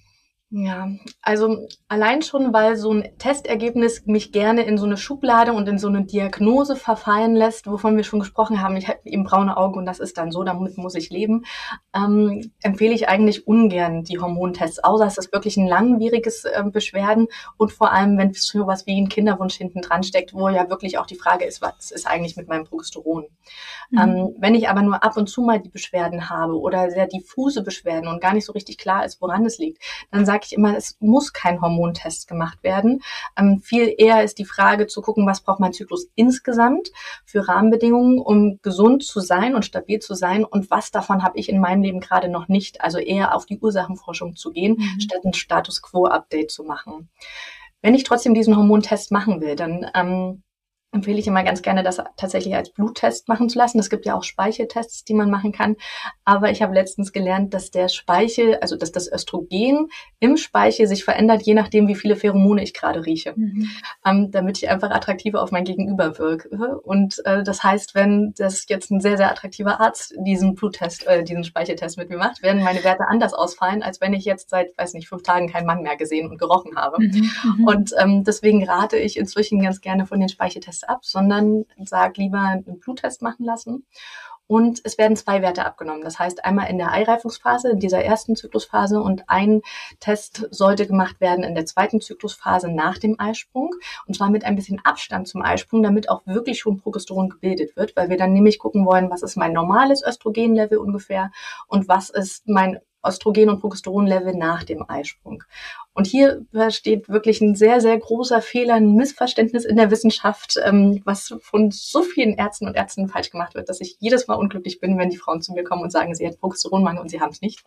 Ja, 0.55 0.87
also 1.23 1.67
allein 1.89 2.21
schon, 2.21 2.53
weil 2.53 2.77
so 2.77 2.93
ein 2.93 3.09
Testergebnis 3.17 4.05
mich 4.05 4.33
gerne 4.33 4.65
in 4.65 4.77
so 4.77 4.85
eine 4.85 4.99
Schublade 4.99 5.55
und 5.55 5.67
in 5.67 5.79
so 5.79 5.89
eine 5.89 6.05
Diagnose 6.05 6.77
verfallen 6.77 7.35
lässt, 7.35 7.67
wovon 7.67 7.97
wir 7.97 8.05
schon 8.05 8.21
gesprochen 8.21 8.61
haben. 8.61 8.77
Ich 8.77 8.87
habe 8.87 8.99
eben 9.07 9.25
braune 9.25 9.57
Augen 9.57 9.79
und 9.79 9.87
das 9.87 9.99
ist 9.99 10.19
dann 10.19 10.31
so, 10.31 10.45
damit 10.45 10.77
muss 10.77 10.95
ich 10.95 11.09
leben. 11.09 11.47
Ähm, 11.95 12.53
empfehle 12.63 12.93
ich 12.93 13.09
eigentlich 13.09 13.47
ungern 13.47 14.05
die 14.05 14.19
Hormontests, 14.19 14.85
außer 14.85 15.07
es 15.07 15.17
ist 15.17 15.33
wirklich 15.33 15.57
ein 15.57 15.67
langwieriges 15.67 16.45
äh, 16.45 16.63
Beschwerden 16.71 17.29
und 17.57 17.73
vor 17.73 17.91
allem, 17.91 18.19
wenn 18.19 18.35
so 18.35 18.67
was 18.67 18.87
wie 18.87 19.01
ein 19.01 19.09
Kinderwunsch 19.09 19.55
hinten 19.55 19.81
dran 19.81 20.03
steckt, 20.03 20.35
wo 20.35 20.51
ja 20.51 20.69
wirklich 20.69 20.99
auch 20.99 21.07
die 21.07 21.17
Frage 21.17 21.47
ist, 21.47 21.63
was 21.63 21.91
ist 21.91 22.07
eigentlich 22.07 22.37
mit 22.37 22.49
meinem 22.49 22.65
Progesteron? 22.65 23.25
Mhm. 23.89 23.99
Ähm, 23.99 24.35
wenn 24.39 24.55
ich 24.55 24.69
aber 24.69 24.83
nur 24.83 25.03
ab 25.03 25.17
und 25.17 25.29
zu 25.29 25.41
mal 25.41 25.61
die 25.61 25.71
Beschwerden 25.71 26.29
habe 26.29 26.61
oder 26.61 26.91
sehr 26.91 27.07
diffuse 27.07 27.63
Beschwerden 27.63 28.09
und 28.09 28.21
gar 28.21 28.35
nicht 28.35 28.45
so 28.45 28.53
richtig 28.53 28.77
klar 28.77 29.07
ist, 29.07 29.23
woran 29.23 29.47
es 29.47 29.57
liegt, 29.57 29.83
dann 30.11 30.27
sage 30.27 30.42
ich 30.45 30.53
immer, 30.53 30.77
es 30.77 30.97
muss 31.01 31.33
kein 31.33 31.61
Hormontest 31.61 32.29
gemacht 32.29 32.63
werden. 32.63 33.03
Ähm, 33.37 33.61
viel 33.61 33.95
eher 33.97 34.23
ist 34.23 34.39
die 34.39 34.45
Frage 34.45 34.87
zu 34.87 35.03
gucken, 35.03 35.27
was 35.27 35.43
braucht 35.43 35.61
mein 35.61 35.73
Zyklus 35.73 36.09
insgesamt 36.15 36.91
für 37.25 37.47
Rahmenbedingungen, 37.47 38.19
um 38.19 38.59
gesund 38.63 39.05
zu 39.05 39.21
sein 39.21 39.55
und 39.55 39.65
stabil 39.65 39.99
zu 40.01 40.15
sein 40.15 40.45
und 40.45 40.71
was 40.71 40.91
davon 40.91 41.23
habe 41.23 41.39
ich 41.39 41.49
in 41.49 41.61
meinem 41.61 41.83
Leben 41.83 42.01
gerade 42.01 42.29
noch 42.29 42.49
nicht. 42.49 42.81
Also 42.81 42.99
eher 42.99 43.35
auf 43.35 43.47
die 43.47 43.59
Ursachenforschung 43.59 44.37
zu 44.37 44.51
gehen, 44.51 44.77
mhm. 44.79 45.01
statt 45.01 45.25
ein 45.25 45.35
Status 45.35 45.83
Quo-Update 45.83 46.51
zu 46.51 46.65
machen. 46.65 47.09
Wenn 47.81 47.95
ich 47.95 48.05
trotzdem 48.05 48.35
diesen 48.35 48.57
Hormontest 48.57 49.11
machen 49.11 49.41
will, 49.41 49.57
dann 49.57 49.91
ähm, 49.95 50.43
empfehle 50.93 51.19
ich 51.19 51.27
immer 51.27 51.43
ganz 51.43 51.63
gerne, 51.63 51.83
das 51.83 51.99
tatsächlich 52.17 52.55
als 52.55 52.71
Bluttest 52.71 53.27
machen 53.29 53.49
zu 53.49 53.59
lassen. 53.59 53.79
Es 53.79 53.89
gibt 53.89 54.05
ja 54.05 54.15
auch 54.15 54.23
Speicheltests, 54.23 55.05
die 55.05 55.15
man 55.15 55.31
machen 55.31 55.51
kann. 55.53 55.77
Aber 56.25 56.51
ich 56.51 56.63
habe 56.63 56.75
letztens 56.75 57.13
gelernt, 57.13 57.55
dass 57.55 57.71
der 57.71 57.89
Speichel, 57.89 58.57
also 58.61 58.77
dass 58.77 58.93
das 58.93 59.11
Östrogen 59.11 59.89
im 60.21 60.37
Speichel 60.37 60.87
sich 60.87 61.05
verändert, 61.05 61.43
je 61.43 61.55
nachdem, 61.55 61.89
wie 61.89 61.95
viele 61.95 62.15
Pheromone 62.15 62.63
ich 62.63 62.75
gerade 62.75 63.07
rieche, 63.07 63.33
mhm. 63.35 63.71
ähm, 64.05 64.31
damit 64.31 64.59
ich 64.59 64.69
einfach 64.69 64.91
attraktiver 64.91 65.43
auf 65.43 65.51
mein 65.51 65.65
Gegenüber 65.65 66.19
wirke. 66.19 66.79
Und 66.81 67.25
äh, 67.25 67.43
das 67.43 67.63
heißt, 67.63 67.95
wenn 67.95 68.35
das 68.37 68.67
jetzt 68.69 68.91
ein 68.91 69.01
sehr, 69.01 69.17
sehr 69.17 69.31
attraktiver 69.31 69.81
Arzt 69.81 70.15
diesen 70.19 70.55
Bluttest, 70.55 71.07
äh, 71.07 71.25
diesen 71.25 71.45
Speicheltest 71.45 71.97
mit 71.97 72.11
mir 72.11 72.19
macht, 72.19 72.43
werden 72.43 72.63
meine 72.63 72.85
Werte 72.85 73.09
anders 73.09 73.33
ausfallen, 73.33 73.83
als 73.83 74.03
wenn 74.03 74.13
ich 74.13 74.27
jetzt 74.27 74.51
seit, 74.51 74.77
weiß 74.77 74.93
nicht, 74.93 75.09
fünf 75.09 75.23
Tagen 75.23 75.49
keinen 75.49 75.67
Mann 75.67 75.83
mehr 75.83 75.97
gesehen 75.97 76.31
und 76.31 76.37
gerochen 76.37 76.77
habe. 76.77 76.99
Mhm. 77.01 77.31
mhm. 77.57 77.67
Und 77.67 77.95
ähm, 77.99 78.25
deswegen 78.25 78.69
rate 78.69 78.99
ich 78.99 79.17
inzwischen 79.17 79.63
ganz 79.63 79.81
gerne 79.81 80.05
von 80.05 80.21
den 80.21 80.29
Speicheltests 80.29 80.82
ab, 80.85 81.05
sondern 81.05 81.65
sag 81.85 82.17
lieber 82.17 82.41
einen 82.41 82.81
Bluttest 82.81 83.23
machen 83.23 83.45
lassen. 83.45 83.87
Und 84.53 84.83
es 84.85 84.99
werden 84.99 85.17
zwei 85.17 85.41
Werte 85.41 85.65
abgenommen. 85.65 86.03
Das 86.03 86.19
heißt, 86.19 86.45
einmal 86.45 86.69
in 86.69 86.77
der 86.77 86.93
Eireifungsphase, 86.93 87.71
in 87.71 87.79
dieser 87.79 88.05
ersten 88.05 88.37
Zyklusphase 88.37 89.01
und 89.01 89.29
ein 89.29 89.63
Test 89.99 90.47
sollte 90.51 90.87
gemacht 90.87 91.23
werden 91.23 91.43
in 91.43 91.55
der 91.55 91.65
zweiten 91.65 92.03
Zyklusphase 92.03 92.69
nach 92.71 92.99
dem 92.99 93.19
Eisprung. 93.19 93.71
Und 94.07 94.15
zwar 94.15 94.29
mit 94.29 94.45
ein 94.45 94.57
bisschen 94.57 94.81
Abstand 94.85 95.27
zum 95.27 95.41
Eisprung, 95.41 95.83
damit 95.83 96.11
auch 96.11 96.27
wirklich 96.27 96.59
schon 96.59 96.79
Progesteron 96.79 97.31
gebildet 97.31 97.77
wird, 97.77 97.97
weil 97.97 98.11
wir 98.11 98.19
dann 98.19 98.35
nämlich 98.35 98.59
gucken 98.59 98.85
wollen, 98.85 99.11
was 99.11 99.23
ist 99.23 99.37
mein 99.37 99.55
normales 99.55 100.05
Östrogenlevel 100.05 100.77
ungefähr 100.77 101.31
und 101.67 101.89
was 101.89 102.11
ist 102.11 102.47
mein 102.47 102.79
Östrogen- 103.05 103.51
und 103.51 103.61
Progesteronlevel 103.61 104.35
nach 104.35 104.65
dem 104.65 104.89
Eisprung. 104.89 105.45
Und 105.95 106.07
hier 106.07 106.45
besteht 106.53 107.09
wirklich 107.09 107.41
ein 107.41 107.55
sehr, 107.55 107.81
sehr 107.81 107.99
großer 107.99 108.41
Fehler, 108.41 108.75
ein 108.75 108.95
Missverständnis 108.95 109.65
in 109.65 109.77
der 109.77 109.91
Wissenschaft, 109.91 110.59
ähm, 110.65 111.03
was 111.05 111.35
von 111.41 111.71
so 111.71 112.03
vielen 112.03 112.39
Ärzten 112.39 112.67
und 112.67 112.77
Ärzten 112.77 113.09
falsch 113.09 113.31
gemacht 113.31 113.55
wird, 113.55 113.69
dass 113.69 113.81
ich 113.81 113.97
jedes 114.01 114.27
Mal 114.27 114.37
unglücklich 114.37 114.81
bin, 114.81 114.99
wenn 114.99 115.11
die 115.11 115.19
Frauen 115.19 115.43
zu 115.43 115.53
mir 115.53 115.65
kommen 115.65 115.83
und 115.83 115.91
sagen, 115.91 116.15
sie 116.15 116.27
hat 116.27 116.41
Progesteronmangel 116.41 117.03
und 117.03 117.11
sie 117.11 117.21
haben 117.21 117.31
es 117.31 117.43
nicht. 117.43 117.65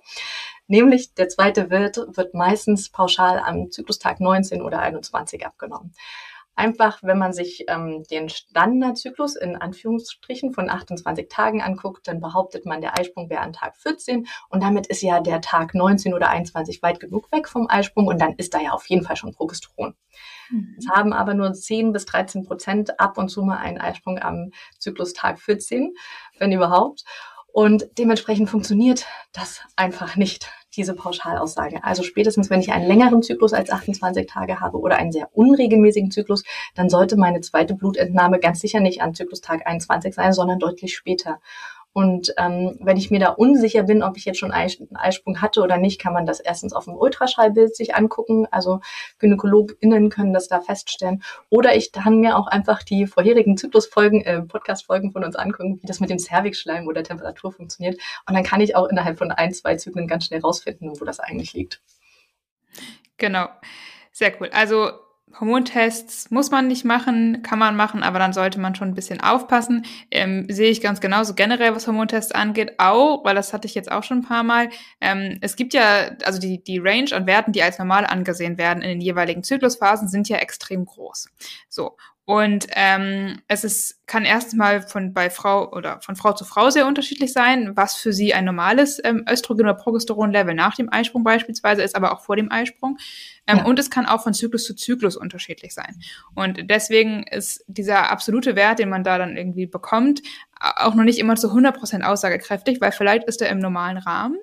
Nämlich 0.67 1.13
der 1.13 1.29
zweite 1.29 1.69
Wirt 1.69 1.99
wird 2.15 2.33
meistens 2.33 2.89
pauschal 2.89 3.39
am 3.39 3.69
Zyklustag 3.71 4.19
19 4.19 4.61
oder 4.61 4.79
21 4.79 5.45
abgenommen. 5.45 5.93
Einfach, 6.55 6.99
wenn 7.03 7.17
man 7.17 7.33
sich 7.33 7.65
ähm, 7.67 8.03
den 8.09 8.29
Standardzyklus 8.29 9.35
in 9.35 9.55
Anführungsstrichen 9.55 10.53
von 10.53 10.69
28 10.69 11.27
Tagen 11.29 11.61
anguckt, 11.61 12.07
dann 12.07 12.21
behauptet 12.21 12.65
man, 12.65 12.81
der 12.81 12.97
Eisprung 12.97 13.29
wäre 13.29 13.41
an 13.41 13.53
Tag 13.53 13.75
14 13.77 14.27
und 14.49 14.63
damit 14.63 14.87
ist 14.87 15.01
ja 15.01 15.19
der 15.19 15.41
Tag 15.41 15.75
19 15.75 16.13
oder 16.13 16.29
21 16.29 16.81
weit 16.81 16.99
genug 16.99 17.31
weg 17.31 17.49
vom 17.49 17.69
Eisprung 17.69 18.07
und 18.07 18.19
dann 18.19 18.35
ist 18.35 18.53
da 18.53 18.61
ja 18.61 18.71
auf 18.71 18.87
jeden 18.87 19.03
Fall 19.03 19.17
schon 19.17 19.33
Progesteron. 19.33 19.95
Mhm. 20.49 20.75
Es 20.77 20.87
haben 20.89 21.13
aber 21.13 21.33
nur 21.33 21.53
10 21.53 21.91
bis 21.91 22.05
13 22.05 22.45
Prozent 22.45 22.99
ab 22.99 23.17
und 23.17 23.29
zu 23.29 23.43
mal 23.43 23.57
einen 23.57 23.79
Eisprung 23.79 24.19
am 24.19 24.51
Zyklustag 24.79 25.39
14, 25.39 25.93
wenn 26.39 26.51
überhaupt. 26.51 27.03
Und 27.47 27.87
dementsprechend 27.97 28.49
funktioniert 28.49 29.05
das 29.31 29.61
einfach 29.77 30.17
nicht 30.17 30.51
diese 30.75 30.93
Pauschalaussage. 30.93 31.83
Also 31.83 32.03
spätestens, 32.03 32.49
wenn 32.49 32.59
ich 32.59 32.71
einen 32.71 32.87
längeren 32.87 33.23
Zyklus 33.23 33.53
als 33.53 33.69
28 33.69 34.27
Tage 34.27 34.59
habe 34.59 34.79
oder 34.79 34.97
einen 34.97 35.11
sehr 35.11 35.29
unregelmäßigen 35.33 36.11
Zyklus, 36.11 36.43
dann 36.75 36.89
sollte 36.89 37.17
meine 37.17 37.41
zweite 37.41 37.73
Blutentnahme 37.73 38.39
ganz 38.39 38.59
sicher 38.59 38.79
nicht 38.79 39.01
an 39.01 39.13
Zyklustag 39.13 39.65
21 39.65 40.13
sein, 40.13 40.33
sondern 40.33 40.59
deutlich 40.59 40.95
später. 40.95 41.39
Und 41.95 42.33
ähm, 42.37 42.77
wenn 42.81 42.97
ich 42.97 43.09
mir 43.09 43.21
da 43.21 43.29
unsicher 43.29 43.83
bin, 43.83 44.03
ob 44.03 44.17
ich 44.17 44.25
jetzt 44.25 44.39
schon 44.39 44.51
einen 44.51 44.69
Eisprung 44.95 45.39
hatte 45.39 45.61
oder 45.61 45.77
nicht, 45.77 45.97
kann 45.97 46.11
man 46.11 46.25
das 46.25 46.41
erstens 46.41 46.73
auf 46.73 46.83
dem 46.83 46.93
Ultraschallbild 46.93 47.73
sich 47.73 47.95
angucken. 47.95 48.49
Also 48.51 48.81
GynäkologInnen 49.19 50.09
können 50.09 50.33
das 50.33 50.49
da 50.49 50.59
feststellen. 50.59 51.23
Oder 51.49 51.77
ich 51.77 51.93
kann 51.93 52.19
mir 52.19 52.35
auch 52.37 52.47
einfach 52.47 52.83
die 52.83 53.07
vorherigen 53.07 53.55
Zyklusfolgen, 53.55 54.25
äh, 54.25 54.41
Podcast-Folgen 54.41 55.13
von 55.13 55.23
uns 55.23 55.37
angucken, 55.37 55.79
wie 55.81 55.87
das 55.87 56.01
mit 56.01 56.09
dem 56.09 56.19
Cervixschleim 56.19 56.85
oder 56.85 57.01
Temperatur 57.01 57.53
funktioniert. 57.53 57.95
Und 58.27 58.35
dann 58.35 58.43
kann 58.43 58.59
ich 58.59 58.75
auch 58.75 58.89
innerhalb 58.89 59.17
von 59.17 59.31
ein, 59.31 59.53
zwei 59.53 59.77
Zyklen 59.77 60.09
ganz 60.09 60.25
schnell 60.25 60.41
rausfinden, 60.41 60.99
wo 60.99 61.05
das 61.05 61.21
eigentlich 61.21 61.53
liegt. 61.53 61.81
Genau. 63.15 63.47
Sehr 64.11 64.33
cool. 64.41 64.49
Also 64.51 64.91
Hormontests 65.39 66.31
muss 66.31 66.51
man 66.51 66.67
nicht 66.67 66.85
machen, 66.85 67.41
kann 67.43 67.59
man 67.59 67.75
machen, 67.75 68.03
aber 68.03 68.19
dann 68.19 68.33
sollte 68.33 68.59
man 68.59 68.75
schon 68.75 68.89
ein 68.89 68.95
bisschen 68.95 69.21
aufpassen. 69.21 69.85
Ähm, 70.11 70.45
sehe 70.49 70.69
ich 70.69 70.81
ganz 70.81 71.01
genauso 71.01 71.33
generell, 71.33 71.75
was 71.75 71.87
Hormontests 71.87 72.31
angeht, 72.31 72.75
auch, 72.77 73.23
weil 73.25 73.35
das 73.35 73.53
hatte 73.53 73.67
ich 73.67 73.75
jetzt 73.75 73.91
auch 73.91 74.03
schon 74.03 74.19
ein 74.19 74.27
paar 74.27 74.43
Mal. 74.43 74.69
Ähm, 75.01 75.37
es 75.41 75.55
gibt 75.55 75.73
ja, 75.73 76.11
also 76.23 76.39
die, 76.39 76.63
die 76.63 76.79
Range 76.79 77.11
an 77.11 77.27
Werten, 77.27 77.51
die 77.51 77.63
als 77.63 77.79
normal 77.79 78.05
angesehen 78.05 78.57
werden 78.57 78.81
in 78.81 78.89
den 78.89 79.01
jeweiligen 79.01 79.43
Zyklusphasen, 79.43 80.07
sind 80.07 80.29
ja 80.29 80.37
extrem 80.37 80.85
groß. 80.85 81.29
So. 81.69 81.97
Und 82.27 82.65
ähm, 82.71 83.39
es 83.47 83.63
ist, 83.63 84.07
kann 84.07 84.25
erstmal 84.25 84.81
von 84.81 85.13
bei 85.13 85.29
Frau 85.29 85.71
oder 85.71 86.01
von 86.01 86.15
Frau 86.15 86.33
zu 86.33 86.43
Frau 86.43 86.71
sehr 86.71 86.87
unterschiedlich 86.87 87.31
sein, 87.31 87.73
was 87.75 87.95
für 87.95 88.13
sie 88.13 88.33
ein 88.33 88.45
normales 88.45 88.99
ähm, 89.03 89.23
Östrogen- 89.29 89.61
oder 89.61 89.75
Progesteron-Level 89.75 90.55
nach 90.55 90.75
dem 90.75 90.91
Eisprung 90.91 91.23
beispielsweise 91.23 91.83
ist, 91.83 91.95
aber 91.95 92.11
auch 92.11 92.21
vor 92.21 92.35
dem 92.35 92.51
Eisprung. 92.51 92.97
Ähm, 93.45 93.59
ja. 93.59 93.65
Und 93.65 93.77
es 93.77 93.91
kann 93.91 94.07
auch 94.07 94.23
von 94.23 94.33
Zyklus 94.33 94.63
zu 94.63 94.75
Zyklus 94.75 95.15
unterschiedlich 95.15 95.75
sein. 95.75 96.01
Und 96.33 96.67
deswegen 96.67 97.27
ist 97.27 97.63
dieser 97.67 98.09
absolute 98.09 98.55
Wert, 98.55 98.79
den 98.79 98.89
man 98.89 99.03
da 99.03 99.19
dann 99.19 99.37
irgendwie 99.37 99.67
bekommt, 99.67 100.23
auch 100.59 100.95
noch 100.95 101.03
nicht 101.03 101.19
immer 101.19 101.35
zu 101.35 101.49
100% 101.49 102.01
aussagekräftig, 102.01 102.81
weil 102.81 102.91
vielleicht 102.91 103.25
ist 103.25 103.43
er 103.43 103.49
im 103.49 103.59
normalen 103.59 103.97
Rahmen. 103.97 104.39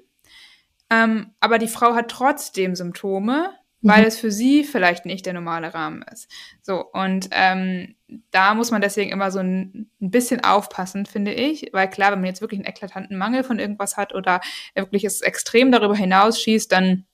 Ähm, 0.89 1.33
aber 1.41 1.59
die 1.59 1.69
Frau 1.69 1.95
hat 1.95 2.11
trotzdem 2.11 2.77
Symptome, 2.77 3.51
weil 3.83 4.03
mhm. 4.03 4.07
es 4.07 4.19
für 4.19 4.31
sie 4.31 4.65
vielleicht 4.65 5.05
nicht 5.05 5.27
der 5.27 5.35
normale 5.35 5.75
Rahmen 5.75 6.03
ist. 6.11 6.31
So, 6.63 6.85
und 6.93 7.29
ähm, 7.33 7.97
da 8.31 8.55
muss 8.55 8.71
man 8.71 8.81
deswegen 8.81 9.11
immer 9.11 9.31
so 9.31 9.41
ein, 9.41 9.91
ein 10.01 10.11
bisschen 10.11 10.45
aufpassen, 10.45 11.07
finde 11.07 11.33
ich, 11.33 11.71
weil 11.73 11.91
klar, 11.91 12.13
wenn 12.13 12.21
man 12.21 12.29
jetzt 12.29 12.41
wirklich 12.41 12.61
einen 12.61 12.69
eklatanten 12.69 13.19
Mangel 13.19 13.45
von 13.45 13.59
irgendwas 13.59 13.97
hat 13.97 14.15
oder 14.15 14.41
wirklich 14.75 15.05
es 15.05 15.21
extrem 15.21 15.73
darüber 15.73 15.97
hinausschießt, 15.97 16.71
dann 16.71 17.05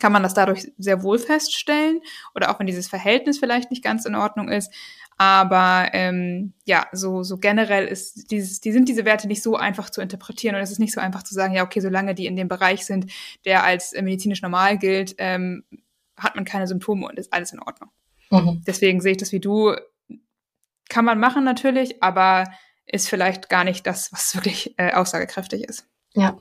kann 0.00 0.12
man 0.12 0.22
das 0.22 0.34
dadurch 0.34 0.72
sehr 0.78 1.02
wohl 1.02 1.18
feststellen 1.18 2.00
oder 2.34 2.50
auch 2.50 2.58
wenn 2.58 2.66
dieses 2.66 2.88
Verhältnis 2.88 3.38
vielleicht 3.38 3.70
nicht 3.70 3.84
ganz 3.84 4.04
in 4.04 4.14
Ordnung 4.14 4.48
ist. 4.48 4.72
Aber 5.18 5.90
ähm, 5.92 6.54
ja, 6.64 6.86
so, 6.92 7.22
so 7.22 7.36
generell 7.36 7.86
ist 7.86 8.30
dieses, 8.30 8.60
die 8.60 8.72
sind 8.72 8.88
diese 8.88 9.04
Werte 9.04 9.28
nicht 9.28 9.42
so 9.42 9.56
einfach 9.56 9.90
zu 9.90 10.00
interpretieren 10.00 10.56
und 10.56 10.62
es 10.62 10.72
ist 10.72 10.78
nicht 10.78 10.94
so 10.94 11.00
einfach 11.00 11.22
zu 11.22 11.34
sagen, 11.34 11.54
ja, 11.54 11.62
okay, 11.62 11.80
solange 11.80 12.14
die 12.14 12.26
in 12.26 12.34
dem 12.34 12.48
Bereich 12.48 12.84
sind, 12.86 13.12
der 13.44 13.62
als 13.62 13.92
medizinisch 13.92 14.42
normal 14.42 14.78
gilt, 14.78 15.14
ähm, 15.18 15.64
hat 16.16 16.36
man 16.36 16.44
keine 16.44 16.66
Symptome 16.66 17.06
und 17.06 17.18
ist 17.18 17.32
alles 17.32 17.52
in 17.52 17.60
Ordnung. 17.60 17.90
Mhm. 18.30 18.62
Deswegen 18.66 19.00
sehe 19.00 19.12
ich 19.12 19.18
das 19.18 19.32
wie 19.32 19.40
du. 19.40 19.74
Kann 20.88 21.04
man 21.04 21.18
machen 21.18 21.44
natürlich, 21.44 22.02
aber 22.02 22.50
ist 22.86 23.08
vielleicht 23.08 23.48
gar 23.48 23.64
nicht 23.64 23.86
das, 23.86 24.12
was 24.12 24.34
wirklich 24.34 24.74
äh, 24.78 24.92
aussagekräftig 24.92 25.64
ist. 25.64 25.88
Ja, 26.14 26.36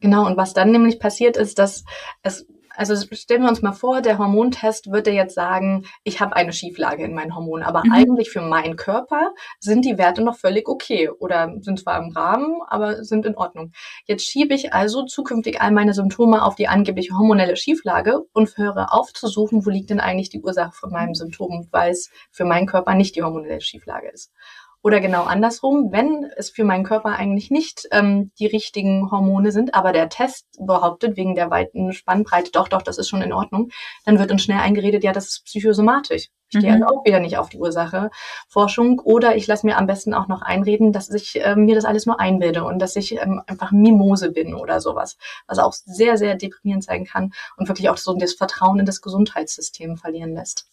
genau. 0.00 0.26
Und 0.26 0.36
was 0.36 0.54
dann 0.54 0.72
nämlich 0.72 0.98
passiert 0.98 1.36
ist, 1.36 1.58
dass 1.58 1.84
es 2.22 2.46
also 2.74 2.94
stellen 3.14 3.42
wir 3.42 3.48
uns 3.48 3.62
mal 3.62 3.72
vor, 3.72 4.00
der 4.00 4.18
Hormontest 4.18 4.90
würde 4.90 5.10
jetzt 5.10 5.34
sagen, 5.34 5.84
ich 6.04 6.20
habe 6.20 6.36
eine 6.36 6.52
Schieflage 6.52 7.04
in 7.04 7.14
meinen 7.14 7.34
Hormonen, 7.34 7.64
aber 7.64 7.82
mhm. 7.84 7.92
eigentlich 7.92 8.30
für 8.30 8.40
meinen 8.40 8.76
Körper 8.76 9.32
sind 9.60 9.84
die 9.84 9.98
Werte 9.98 10.22
noch 10.22 10.36
völlig 10.36 10.68
okay 10.68 11.08
oder 11.08 11.52
sind 11.60 11.80
zwar 11.80 11.98
im 11.98 12.12
Rahmen, 12.12 12.60
aber 12.66 13.04
sind 13.04 13.26
in 13.26 13.36
Ordnung. 13.36 13.72
Jetzt 14.06 14.24
schiebe 14.24 14.54
ich 14.54 14.72
also 14.72 15.04
zukünftig 15.04 15.60
all 15.60 15.70
meine 15.70 15.94
Symptome 15.94 16.42
auf 16.42 16.54
die 16.54 16.68
angebliche 16.68 17.16
hormonelle 17.16 17.56
Schieflage 17.56 18.20
und 18.32 18.56
höre 18.56 18.92
auf 18.92 19.12
zu 19.12 19.28
suchen, 19.28 19.64
wo 19.66 19.70
liegt 19.70 19.90
denn 19.90 20.00
eigentlich 20.00 20.30
die 20.30 20.42
Ursache 20.42 20.72
von 20.72 20.90
meinem 20.90 21.14
Symptom, 21.14 21.68
weil 21.70 21.90
es 21.90 22.10
für 22.30 22.44
meinen 22.44 22.66
Körper 22.66 22.94
nicht 22.94 23.16
die 23.16 23.22
hormonelle 23.22 23.60
Schieflage 23.60 24.08
ist. 24.10 24.32
Oder 24.82 25.00
genau 25.00 25.24
andersrum, 25.24 25.92
wenn 25.92 26.30
es 26.36 26.50
für 26.50 26.64
meinen 26.64 26.84
Körper 26.84 27.10
eigentlich 27.10 27.50
nicht 27.50 27.86
ähm, 27.92 28.32
die 28.38 28.46
richtigen 28.46 29.10
Hormone 29.10 29.52
sind, 29.52 29.74
aber 29.74 29.92
der 29.92 30.08
Test 30.08 30.46
behauptet 30.58 31.16
wegen 31.16 31.34
der 31.34 31.50
weiten 31.50 31.92
Spannbreite, 31.92 32.50
doch, 32.50 32.68
doch, 32.68 32.82
das 32.82 32.98
ist 32.98 33.08
schon 33.08 33.22
in 33.22 33.32
Ordnung, 33.32 33.70
dann 34.04 34.18
wird 34.18 34.32
uns 34.32 34.42
schnell 34.42 34.58
eingeredet, 34.58 35.04
ja, 35.04 35.12
das 35.12 35.28
ist 35.28 35.44
psychosomatisch. 35.44 36.30
Ich 36.52 36.58
stehe 36.58 36.76
mhm. 36.76 36.82
also 36.82 36.96
auch 36.96 37.04
wieder 37.06 37.20
nicht 37.20 37.38
auf 37.38 37.48
die 37.48 37.58
Ursache 37.58 38.10
Forschung. 38.48 38.98
Oder 38.98 39.36
ich 39.36 39.46
lasse 39.46 39.64
mir 39.64 39.78
am 39.78 39.86
besten 39.86 40.12
auch 40.12 40.28
noch 40.28 40.42
einreden, 40.42 40.92
dass 40.92 41.08
ich 41.10 41.42
äh, 41.42 41.56
mir 41.56 41.74
das 41.74 41.86
alles 41.86 42.04
nur 42.04 42.20
einbilde 42.20 42.64
und 42.64 42.78
dass 42.78 42.94
ich 42.96 43.12
ähm, 43.12 43.40
einfach 43.46 43.72
Mimose 43.72 44.32
bin 44.32 44.54
oder 44.54 44.80
sowas. 44.80 45.16
Was 45.46 45.58
auch 45.58 45.72
sehr, 45.72 46.18
sehr 46.18 46.34
deprimierend 46.34 46.84
sein 46.84 47.06
kann 47.06 47.32
und 47.56 47.68
wirklich 47.68 47.88
auch 47.88 47.96
so 47.96 48.14
das 48.14 48.34
Vertrauen 48.34 48.80
in 48.80 48.86
das 48.86 49.00
Gesundheitssystem 49.00 49.96
verlieren 49.96 50.34
lässt. 50.34 50.66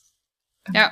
Ja. 0.74 0.92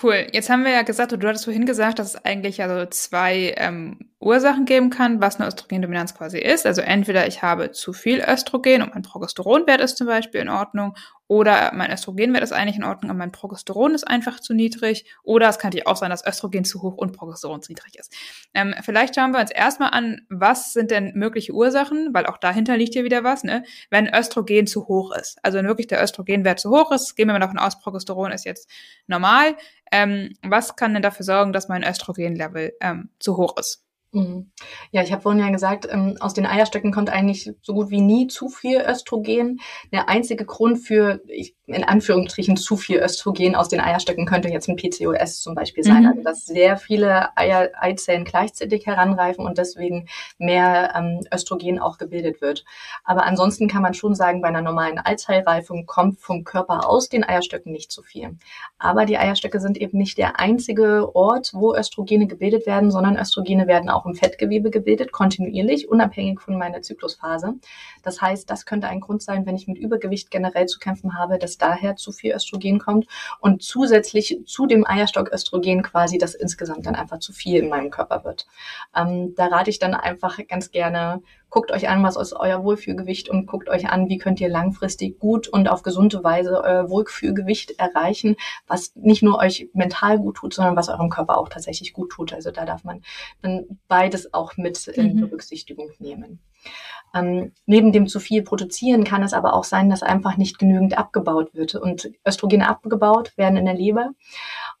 Cool. 0.00 0.26
Jetzt 0.32 0.48
haben 0.48 0.64
wir 0.64 0.72
ja 0.72 0.82
gesagt, 0.82 1.12
du 1.12 1.28
hattest 1.28 1.44
vorhin 1.44 1.66
gesagt, 1.66 1.98
dass 1.98 2.14
es 2.14 2.24
eigentlich 2.24 2.62
also 2.62 2.86
zwei 2.86 3.54
ähm, 3.56 4.11
Ursachen 4.22 4.64
geben 4.64 4.90
kann, 4.90 5.20
was 5.20 5.36
eine 5.36 5.48
Östrogendominanz 5.48 6.14
quasi 6.14 6.38
ist. 6.38 6.66
Also 6.66 6.80
entweder 6.80 7.26
ich 7.26 7.42
habe 7.42 7.72
zu 7.72 7.92
viel 7.92 8.24
Östrogen 8.26 8.82
und 8.82 8.94
mein 8.94 9.02
Progesteronwert 9.02 9.80
ist 9.80 9.96
zum 9.96 10.06
Beispiel 10.06 10.40
in 10.40 10.48
Ordnung 10.48 10.94
oder 11.28 11.72
mein 11.74 11.90
Östrogenwert 11.90 12.42
ist 12.42 12.52
eigentlich 12.52 12.76
in 12.76 12.84
Ordnung 12.84 13.10
und 13.10 13.16
mein 13.16 13.32
Progesteron 13.32 13.94
ist 13.94 14.06
einfach 14.06 14.38
zu 14.38 14.54
niedrig 14.54 15.06
oder 15.22 15.48
es 15.48 15.58
kann 15.58 15.68
natürlich 15.68 15.86
auch 15.86 15.96
sein, 15.96 16.10
dass 16.10 16.26
Östrogen 16.26 16.64
zu 16.64 16.82
hoch 16.82 16.96
und 16.96 17.16
Progesteron 17.16 17.62
zu 17.62 17.72
niedrig 17.72 17.98
ist. 17.98 18.14
Ähm, 18.54 18.74
vielleicht 18.82 19.14
schauen 19.14 19.32
wir 19.32 19.40
uns 19.40 19.50
erstmal 19.50 19.90
an, 19.90 20.26
was 20.28 20.72
sind 20.72 20.90
denn 20.90 21.12
mögliche 21.14 21.52
Ursachen, 21.52 22.10
weil 22.12 22.26
auch 22.26 22.38
dahinter 22.38 22.76
liegt 22.76 22.94
ja 22.94 23.04
wieder 23.04 23.24
was, 23.24 23.44
ne? 23.44 23.64
wenn 23.90 24.12
Östrogen 24.12 24.66
zu 24.66 24.88
hoch 24.88 25.16
ist. 25.16 25.38
Also 25.42 25.58
wenn 25.58 25.66
wirklich 25.66 25.86
der 25.86 26.02
Östrogenwert 26.02 26.60
zu 26.60 26.70
hoch 26.70 26.92
ist, 26.92 27.16
gehen 27.16 27.28
wir 27.28 27.32
mal 27.32 27.38
davon 27.38 27.58
aus, 27.58 27.78
Progesteron 27.78 28.30
ist 28.30 28.44
jetzt 28.44 28.68
normal. 29.06 29.56
Ähm, 29.90 30.34
was 30.42 30.76
kann 30.76 30.92
denn 30.92 31.02
dafür 31.02 31.24
sorgen, 31.24 31.52
dass 31.52 31.68
mein 31.68 31.82
Östrogenlevel 31.82 32.74
ähm, 32.80 33.10
zu 33.18 33.36
hoch 33.36 33.56
ist? 33.58 33.82
Mhm. 34.14 34.50
Ja, 34.90 35.02
ich 35.02 35.10
habe 35.10 35.22
vorhin 35.22 35.40
ja 35.40 35.48
gesagt, 35.50 35.88
ähm, 35.90 36.18
aus 36.20 36.34
den 36.34 36.44
Eierstöcken 36.44 36.92
kommt 36.92 37.08
eigentlich 37.08 37.50
so 37.62 37.72
gut 37.72 37.88
wie 37.88 38.02
nie 38.02 38.26
zu 38.26 38.50
viel 38.50 38.82
Östrogen. 38.86 39.60
Der 39.90 40.10
einzige 40.10 40.44
Grund 40.44 40.80
für, 40.80 41.22
ich, 41.28 41.56
in 41.64 41.82
Anführungsstrichen, 41.82 42.58
zu 42.58 42.76
viel 42.76 42.98
Östrogen 42.98 43.54
aus 43.54 43.70
den 43.70 43.80
Eierstöcken 43.80 44.26
könnte 44.26 44.50
jetzt 44.50 44.68
ein 44.68 44.76
PCOS 44.76 45.40
zum 45.40 45.54
Beispiel 45.54 45.82
sein. 45.82 46.02
Mhm. 46.02 46.08
Also 46.08 46.22
dass 46.22 46.44
sehr 46.44 46.76
viele 46.76 47.34
Eier, 47.38 47.70
Eizellen 47.80 48.24
gleichzeitig 48.24 48.84
heranreifen 48.84 49.46
und 49.46 49.56
deswegen 49.56 50.08
mehr 50.36 50.92
ähm, 50.94 51.20
Östrogen 51.32 51.78
auch 51.78 51.96
gebildet 51.96 52.42
wird. 52.42 52.66
Aber 53.04 53.24
ansonsten 53.24 53.66
kann 53.66 53.80
man 53.80 53.94
schon 53.94 54.14
sagen, 54.14 54.42
bei 54.42 54.48
einer 54.48 54.60
normalen 54.60 54.98
Eizellreifung 54.98 55.86
kommt 55.86 56.20
vom 56.20 56.44
Körper 56.44 56.86
aus 56.86 57.08
den 57.08 57.24
Eierstöcken 57.24 57.72
nicht 57.72 57.90
zu 57.90 58.02
viel. 58.02 58.36
Aber 58.78 59.06
die 59.06 59.16
Eierstöcke 59.16 59.58
sind 59.58 59.78
eben 59.78 59.96
nicht 59.96 60.18
der 60.18 60.38
einzige 60.38 61.14
Ort, 61.16 61.52
wo 61.54 61.74
Östrogene 61.74 62.26
gebildet 62.26 62.66
werden, 62.66 62.90
sondern 62.90 63.16
Östrogene 63.16 63.66
werden 63.66 63.88
auch 63.88 64.01
auch 64.02 64.06
im 64.06 64.14
Fettgewebe 64.14 64.70
gebildet, 64.70 65.12
kontinuierlich, 65.12 65.88
unabhängig 65.88 66.40
von 66.40 66.58
meiner 66.58 66.82
Zyklusphase. 66.82 67.54
Das 68.02 68.20
heißt, 68.20 68.50
das 68.50 68.66
könnte 68.66 68.88
ein 68.88 69.00
Grund 69.00 69.22
sein, 69.22 69.46
wenn 69.46 69.56
ich 69.56 69.68
mit 69.68 69.78
Übergewicht 69.78 70.30
generell 70.30 70.66
zu 70.66 70.78
kämpfen 70.78 71.16
habe, 71.16 71.38
dass 71.38 71.58
daher 71.58 71.96
zu 71.96 72.12
viel 72.12 72.34
Östrogen 72.34 72.78
kommt 72.78 73.06
und 73.40 73.62
zusätzlich 73.62 74.40
zu 74.46 74.66
dem 74.66 74.86
Eierstock 74.86 75.32
Östrogen 75.32 75.82
quasi 75.82 76.18
das 76.18 76.34
insgesamt 76.34 76.86
dann 76.86 76.94
einfach 76.94 77.18
zu 77.18 77.32
viel 77.32 77.62
in 77.62 77.68
meinem 77.68 77.90
Körper 77.90 78.24
wird. 78.24 78.46
Ähm, 78.96 79.34
da 79.36 79.46
rate 79.46 79.70
ich 79.70 79.78
dann 79.78 79.94
einfach 79.94 80.38
ganz 80.48 80.70
gerne, 80.70 81.22
guckt 81.52 81.70
euch 81.70 81.88
an, 81.88 82.02
was 82.02 82.16
ist 82.16 82.32
euer 82.32 82.64
Wohlfühlgewicht 82.64 83.28
und 83.28 83.46
guckt 83.46 83.68
euch 83.68 83.90
an, 83.90 84.08
wie 84.08 84.16
könnt 84.16 84.40
ihr 84.40 84.48
langfristig 84.48 85.18
gut 85.18 85.48
und 85.48 85.68
auf 85.68 85.82
gesunde 85.82 86.24
Weise 86.24 86.62
euer 86.64 86.88
Wohlfühlgewicht 86.88 87.78
erreichen, 87.78 88.36
was 88.66 88.92
nicht 88.96 89.22
nur 89.22 89.38
euch 89.38 89.68
mental 89.74 90.18
gut 90.18 90.36
tut, 90.36 90.54
sondern 90.54 90.76
was 90.76 90.88
eurem 90.88 91.10
Körper 91.10 91.36
auch 91.36 91.50
tatsächlich 91.50 91.92
gut 91.92 92.10
tut. 92.10 92.32
Also 92.32 92.50
da 92.50 92.64
darf 92.64 92.84
man 92.84 93.02
dann 93.42 93.66
beides 93.86 94.32
auch 94.32 94.56
mit 94.56 94.88
in 94.88 95.14
mhm. 95.14 95.20
Berücksichtigung 95.20 95.90
nehmen. 95.98 96.40
Ähm, 97.14 97.52
neben 97.66 97.92
dem 97.92 98.06
zu 98.06 98.18
viel 98.18 98.42
produzieren 98.42 99.04
kann 99.04 99.22
es 99.22 99.34
aber 99.34 99.52
auch 99.52 99.64
sein, 99.64 99.90
dass 99.90 100.02
einfach 100.02 100.38
nicht 100.38 100.58
genügend 100.58 100.96
abgebaut 100.96 101.52
wird. 101.52 101.74
Und 101.74 102.10
Östrogene 102.26 102.66
abgebaut 102.66 103.36
werden 103.36 103.58
in 103.58 103.66
der 103.66 103.74
Leber 103.74 104.12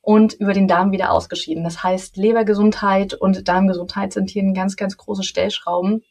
und 0.00 0.32
über 0.32 0.54
den 0.54 0.68
Darm 0.68 0.92
wieder 0.92 1.12
ausgeschieden. 1.12 1.64
Das 1.64 1.82
heißt, 1.82 2.16
Lebergesundheit 2.16 3.12
und 3.12 3.46
Darmgesundheit 3.46 4.14
sind 4.14 4.30
hier 4.30 4.42
ein 4.42 4.54
ganz, 4.54 4.76
ganz 4.76 4.96
große 4.96 5.22
Stellschrauben 5.22 6.02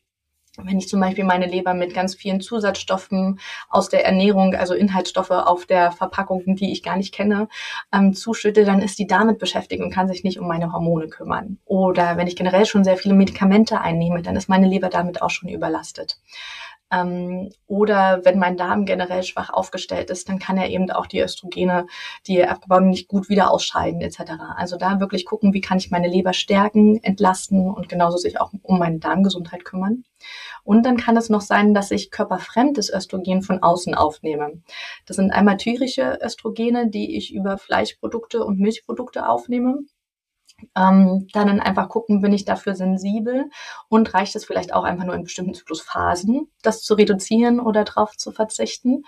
wenn 0.57 0.77
ich 0.77 0.87
zum 0.87 0.99
Beispiel 0.99 1.23
meine 1.23 1.45
Leber 1.47 1.73
mit 1.73 1.93
ganz 1.93 2.15
vielen 2.15 2.41
Zusatzstoffen 2.41 3.39
aus 3.69 3.89
der 3.89 4.05
Ernährung, 4.05 4.53
also 4.53 4.73
Inhaltsstoffe 4.73 5.31
auf 5.31 5.65
der 5.65 5.91
Verpackung, 5.91 6.55
die 6.55 6.71
ich 6.71 6.83
gar 6.83 6.97
nicht 6.97 7.13
kenne, 7.13 7.47
ähm, 7.93 8.13
zuschütte, 8.13 8.65
dann 8.65 8.81
ist 8.81 8.99
die 8.99 9.07
damit 9.07 9.39
beschäftigt 9.39 9.81
und 9.81 9.93
kann 9.93 10.07
sich 10.07 10.23
nicht 10.23 10.39
um 10.39 10.47
meine 10.47 10.73
Hormone 10.73 11.07
kümmern. 11.07 11.57
Oder 11.65 12.17
wenn 12.17 12.27
ich 12.27 12.35
generell 12.35 12.65
schon 12.65 12.83
sehr 12.83 12.97
viele 12.97 13.13
Medikamente 13.13 13.79
einnehme, 13.79 14.21
dann 14.21 14.35
ist 14.35 14.49
meine 14.49 14.67
Leber 14.67 14.89
damit 14.89 15.21
auch 15.21 15.29
schon 15.29 15.49
überlastet. 15.49 16.17
Ähm, 16.91 17.51
oder 17.67 18.21
wenn 18.23 18.39
mein 18.39 18.57
Darm 18.57 18.85
generell 18.85 19.23
schwach 19.23 19.49
aufgestellt 19.49 20.09
ist, 20.09 20.27
dann 20.29 20.39
kann 20.39 20.57
er 20.57 20.69
eben 20.69 20.91
auch 20.91 21.07
die 21.07 21.21
Östrogene, 21.21 21.87
die 22.27 22.37
er 22.37 22.51
abgebaut 22.51 22.83
nicht 22.83 23.07
gut 23.07 23.29
wieder 23.29 23.51
ausscheiden 23.51 24.01
etc. 24.01 24.33
Also 24.57 24.77
da 24.77 24.99
wirklich 24.99 25.25
gucken, 25.25 25.53
wie 25.53 25.61
kann 25.61 25.77
ich 25.77 25.91
meine 25.91 26.07
Leber 26.07 26.33
stärken, 26.33 27.01
entlasten 27.03 27.69
und 27.69 27.89
genauso 27.89 28.17
sich 28.17 28.39
auch 28.39 28.51
um 28.63 28.79
meine 28.79 28.99
Darmgesundheit 28.99 29.65
kümmern. 29.65 30.03
Und 30.63 30.85
dann 30.85 30.97
kann 30.97 31.17
es 31.17 31.29
noch 31.29 31.41
sein, 31.41 31.73
dass 31.73 31.91
ich 31.91 32.11
körperfremdes 32.11 32.91
Östrogen 32.91 33.41
von 33.41 33.63
außen 33.63 33.95
aufnehme. 33.95 34.61
Das 35.05 35.15
sind 35.15 35.31
einmal 35.31 35.57
tyrische 35.57 36.19
Östrogene, 36.23 36.89
die 36.89 37.17
ich 37.17 37.33
über 37.33 37.57
Fleischprodukte 37.57 38.43
und 38.43 38.59
Milchprodukte 38.59 39.27
aufnehme. 39.27 39.79
Ähm, 40.75 41.27
dann 41.33 41.59
einfach 41.59 41.89
gucken, 41.89 42.21
bin 42.21 42.33
ich 42.33 42.45
dafür 42.45 42.75
sensibel 42.75 43.49
und 43.89 44.13
reicht 44.13 44.35
es 44.35 44.45
vielleicht 44.45 44.73
auch 44.73 44.83
einfach 44.83 45.05
nur 45.05 45.15
in 45.15 45.23
bestimmten 45.23 45.53
Zyklusphasen, 45.53 46.49
das 46.61 46.81
zu 46.81 46.93
reduzieren 46.95 47.59
oder 47.59 47.83
drauf 47.83 48.17
zu 48.17 48.31
verzichten. 48.31 49.03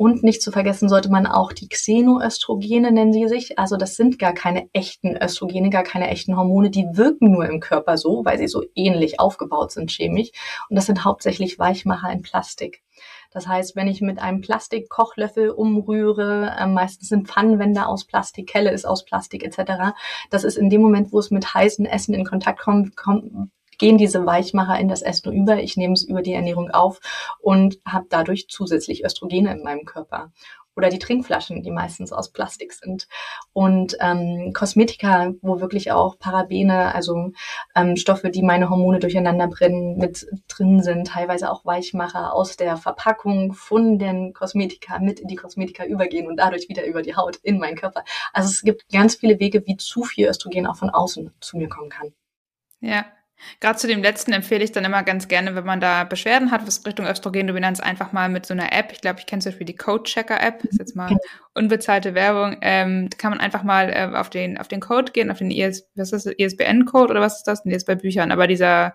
Und 0.00 0.22
nicht 0.22 0.40
zu 0.40 0.50
vergessen 0.50 0.88
sollte 0.88 1.10
man 1.10 1.26
auch 1.26 1.52
die 1.52 1.68
Xenoöstrogene 1.68 2.90
nennen 2.90 3.12
sie 3.12 3.28
sich. 3.28 3.58
Also 3.58 3.76
das 3.76 3.96
sind 3.96 4.18
gar 4.18 4.32
keine 4.32 4.66
echten 4.72 5.14
Östrogene, 5.14 5.68
gar 5.68 5.82
keine 5.82 6.08
echten 6.08 6.38
Hormone. 6.38 6.70
Die 6.70 6.86
wirken 6.94 7.30
nur 7.30 7.46
im 7.46 7.60
Körper 7.60 7.98
so, 7.98 8.24
weil 8.24 8.38
sie 8.38 8.48
so 8.48 8.64
ähnlich 8.74 9.20
aufgebaut 9.20 9.72
sind 9.72 9.90
chemisch. 9.90 10.30
Und 10.70 10.76
das 10.76 10.86
sind 10.86 11.04
hauptsächlich 11.04 11.58
Weichmacher 11.58 12.10
in 12.10 12.22
Plastik. 12.22 12.82
Das 13.30 13.46
heißt, 13.46 13.76
wenn 13.76 13.88
ich 13.88 14.00
mit 14.00 14.18
einem 14.18 14.40
Plastikkochlöffel 14.40 15.50
umrühre, 15.50 16.56
äh, 16.58 16.66
meistens 16.66 17.10
sind 17.10 17.28
Pfannenwände 17.28 17.84
aus 17.84 18.06
Plastik, 18.06 18.48
Kelle 18.48 18.70
ist 18.70 18.86
aus 18.86 19.04
Plastik 19.04 19.44
etc. 19.44 19.92
Das 20.30 20.44
ist 20.44 20.56
in 20.56 20.70
dem 20.70 20.80
Moment, 20.80 21.12
wo 21.12 21.18
es 21.18 21.30
mit 21.30 21.52
heißem 21.52 21.84
Essen 21.84 22.14
in 22.14 22.24
Kontakt 22.24 22.60
kommt, 22.60 22.96
kommt 22.96 23.50
gehen 23.80 23.98
diese 23.98 24.24
Weichmacher 24.26 24.78
in 24.78 24.88
das 24.88 25.02
Essen 25.02 25.32
über. 25.32 25.56
Ich 25.60 25.76
nehme 25.76 25.94
es 25.94 26.04
über 26.04 26.22
die 26.22 26.34
Ernährung 26.34 26.70
auf 26.70 27.00
und 27.40 27.78
habe 27.84 28.06
dadurch 28.10 28.46
zusätzlich 28.48 29.04
Östrogene 29.04 29.50
in 29.52 29.62
meinem 29.64 29.86
Körper. 29.86 30.30
oder 30.76 30.88
die 30.88 30.98
Trinkflaschen, 30.98 31.62
die 31.62 31.70
meistens 31.70 32.12
aus 32.12 32.30
Plastik 32.30 32.72
sind. 32.72 33.08
Und 33.52 33.96
ähm, 34.00 34.52
Kosmetika, 34.54 35.32
wo 35.42 35.60
wirklich 35.60 35.90
auch 35.92 36.18
Parabene, 36.18 36.94
also 36.94 37.32
ähm, 37.74 37.96
Stoffe, 37.96 38.30
die 38.30 38.42
meine 38.42 38.70
Hormone 38.70 38.98
durcheinander 39.00 39.48
bringen, 39.48 39.98
mit 39.98 40.26
drin 40.48 40.82
sind, 40.82 41.08
teilweise 41.08 41.50
auch 41.50 41.64
Weichmacher 41.64 42.32
aus 42.32 42.56
der 42.56 42.76
Verpackung 42.76 43.52
von 43.52 43.98
den 43.98 44.32
Kosmetika 44.32 45.00
mit 45.00 45.20
in 45.20 45.28
die 45.28 45.36
Kosmetika 45.36 45.84
übergehen 45.84 46.28
und 46.28 46.36
dadurch 46.36 46.68
wieder 46.68 46.86
über 46.86 47.02
die 47.02 47.16
Haut 47.16 47.36
in 47.42 47.58
meinen 47.58 47.76
Körper. 47.76 48.04
Also 48.32 48.48
es 48.48 48.62
gibt 48.62 48.90
ganz 48.90 49.16
viele 49.16 49.38
Wege, 49.40 49.66
wie 49.66 49.76
zu 49.76 50.04
viel 50.04 50.28
Östrogen 50.28 50.66
auch 50.66 50.76
von 50.76 50.90
außen 50.90 51.32
zu 51.40 51.58
mir 51.58 51.68
kommen 51.68 51.90
kann. 51.90 52.12
Ja, 52.80 53.04
Gerade 53.60 53.78
zu 53.78 53.86
dem 53.86 54.02
letzten 54.02 54.32
empfehle 54.32 54.64
ich 54.64 54.72
dann 54.72 54.84
immer 54.84 55.02
ganz 55.02 55.28
gerne, 55.28 55.54
wenn 55.54 55.64
man 55.64 55.80
da 55.80 56.04
Beschwerden 56.04 56.50
hat, 56.50 56.66
was 56.66 56.84
Richtung 56.86 57.06
Östrogendominanz, 57.06 57.80
einfach 57.80 58.12
mal 58.12 58.28
mit 58.28 58.46
so 58.46 58.54
einer 58.54 58.72
App, 58.72 58.92
ich 58.92 59.00
glaube, 59.00 59.20
ich 59.20 59.26
kenne 59.26 59.42
zum 59.42 59.52
Beispiel 59.52 59.66
die 59.66 59.76
Code-Checker-App, 59.76 60.64
ist 60.64 60.78
jetzt 60.78 60.96
mal 60.96 61.08
genau. 61.08 61.20
unbezahlte 61.54 62.14
Werbung, 62.14 62.56
ähm, 62.62 63.08
da 63.10 63.16
kann 63.16 63.30
man 63.30 63.40
einfach 63.40 63.62
mal 63.62 63.90
äh, 63.90 64.16
auf, 64.16 64.30
den, 64.30 64.58
auf 64.58 64.68
den 64.68 64.80
Code 64.80 65.12
gehen, 65.12 65.30
auf 65.30 65.38
den 65.38 65.50
IS, 65.50 65.88
was 65.94 66.12
ist 66.12 66.26
das, 66.26 66.34
ISBN-Code 66.36 67.10
oder 67.10 67.20
was 67.20 67.38
ist 67.38 67.44
das? 67.44 67.64
Nee, 67.64 67.74
ist 67.74 67.86
bei 67.86 67.94
Büchern, 67.94 68.32
aber 68.32 68.46
dieser 68.46 68.94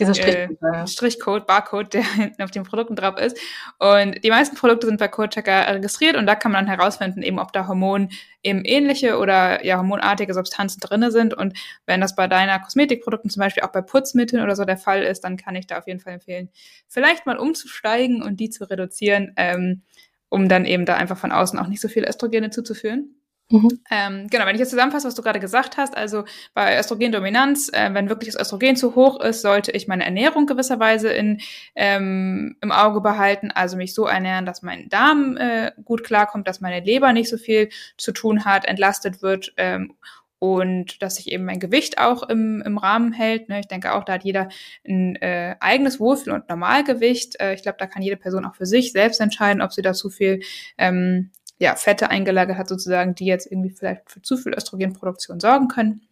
dieser 0.00 0.14
Strichcode, 0.14 0.58
äh, 0.74 0.86
Strichcode, 0.86 1.46
Barcode, 1.46 1.94
der 1.94 2.02
hinten 2.14 2.42
auf 2.42 2.50
den 2.50 2.64
Produkten 2.64 2.96
drauf 2.96 3.18
ist. 3.18 3.38
Und 3.78 4.24
die 4.24 4.30
meisten 4.30 4.56
Produkte 4.56 4.86
sind 4.86 4.98
bei 4.98 5.08
CodeChecker 5.08 5.74
registriert 5.74 6.16
und 6.16 6.26
da 6.26 6.34
kann 6.34 6.52
man 6.52 6.66
dann 6.66 6.76
herausfinden, 6.76 7.22
eben 7.22 7.38
ob 7.38 7.52
da 7.52 7.68
Hormon 7.68 8.08
eben 8.42 8.64
ähnliche 8.64 9.18
oder 9.18 9.64
ja 9.64 9.76
hormonartige 9.76 10.34
Substanzen 10.34 10.80
drinne 10.80 11.10
sind. 11.10 11.34
Und 11.34 11.56
wenn 11.86 12.00
das 12.00 12.16
bei 12.16 12.26
deiner 12.26 12.58
Kosmetikprodukten 12.58 13.30
zum 13.30 13.40
Beispiel 13.40 13.62
auch 13.62 13.72
bei 13.72 13.82
Putzmitteln 13.82 14.42
oder 14.42 14.56
so 14.56 14.64
der 14.64 14.78
Fall 14.78 15.02
ist, 15.02 15.20
dann 15.22 15.36
kann 15.36 15.54
ich 15.54 15.66
da 15.66 15.78
auf 15.78 15.86
jeden 15.86 16.00
Fall 16.00 16.14
empfehlen, 16.14 16.48
vielleicht 16.88 17.26
mal 17.26 17.36
umzusteigen 17.36 18.22
und 18.22 18.40
die 18.40 18.50
zu 18.50 18.64
reduzieren, 18.68 19.32
ähm, 19.36 19.82
um 20.28 20.48
dann 20.48 20.64
eben 20.64 20.86
da 20.86 20.96
einfach 20.96 21.18
von 21.18 21.32
außen 21.32 21.58
auch 21.58 21.66
nicht 21.66 21.80
so 21.80 21.88
viel 21.88 22.04
Östrogene 22.04 22.50
zuzuführen. 22.50 23.19
Mhm. 23.50 23.80
Ähm, 23.90 24.26
genau, 24.30 24.46
wenn 24.46 24.54
ich 24.54 24.60
jetzt 24.60 24.70
zusammenfasse, 24.70 25.08
was 25.08 25.16
du 25.16 25.22
gerade 25.22 25.40
gesagt 25.40 25.76
hast, 25.76 25.96
also 25.96 26.24
bei 26.54 26.78
Östrogendominanz, 26.78 27.68
äh, 27.72 27.92
wenn 27.92 28.08
wirklich 28.08 28.32
das 28.32 28.40
Östrogen 28.40 28.76
zu 28.76 28.94
hoch 28.94 29.20
ist, 29.20 29.42
sollte 29.42 29.72
ich 29.72 29.88
meine 29.88 30.04
Ernährung 30.04 30.46
gewisserweise 30.46 31.08
in, 31.10 31.40
ähm, 31.74 32.56
im 32.60 32.70
Auge 32.70 33.00
behalten, 33.00 33.50
also 33.50 33.76
mich 33.76 33.92
so 33.92 34.06
ernähren, 34.06 34.46
dass 34.46 34.62
mein 34.62 34.88
Darm 34.88 35.36
äh, 35.36 35.72
gut 35.84 36.04
klarkommt, 36.04 36.46
dass 36.46 36.60
meine 36.60 36.84
Leber 36.84 37.12
nicht 37.12 37.28
so 37.28 37.38
viel 37.38 37.70
zu 37.96 38.12
tun 38.12 38.44
hat, 38.44 38.66
entlastet 38.66 39.20
wird 39.20 39.52
ähm, 39.56 39.94
und 40.38 41.02
dass 41.02 41.16
sich 41.16 41.30
eben 41.30 41.44
mein 41.44 41.60
Gewicht 41.60 41.98
auch 41.98 42.22
im, 42.22 42.62
im 42.62 42.78
Rahmen 42.78 43.12
hält. 43.12 43.48
Ne? 43.48 43.60
Ich 43.60 43.68
denke 43.68 43.92
auch, 43.92 44.04
da 44.04 44.14
hat 44.14 44.24
jeder 44.24 44.48
ein 44.88 45.16
äh, 45.16 45.56
eigenes 45.60 46.00
Wohlfühl- 46.00 46.32
und 46.32 46.48
Normalgewicht. 46.48 47.38
Äh, 47.40 47.54
ich 47.54 47.62
glaube, 47.62 47.78
da 47.78 47.86
kann 47.86 48.02
jede 48.02 48.16
Person 48.16 48.46
auch 48.46 48.54
für 48.54 48.64
sich 48.64 48.92
selbst 48.92 49.20
entscheiden, 49.20 49.60
ob 49.60 49.72
sie 49.72 49.82
da 49.82 49.92
zu 49.92 50.08
viel 50.08 50.40
ähm, 50.78 51.30
ja, 51.60 51.76
Fette 51.76 52.10
eingelagert 52.10 52.56
hat, 52.56 52.68
sozusagen, 52.68 53.14
die 53.14 53.26
jetzt 53.26 53.46
irgendwie 53.46 53.70
vielleicht 53.70 54.10
für 54.10 54.22
zu 54.22 54.38
viel 54.38 54.54
Östrogenproduktion 54.54 55.40
sorgen 55.40 55.68
können. 55.68 56.08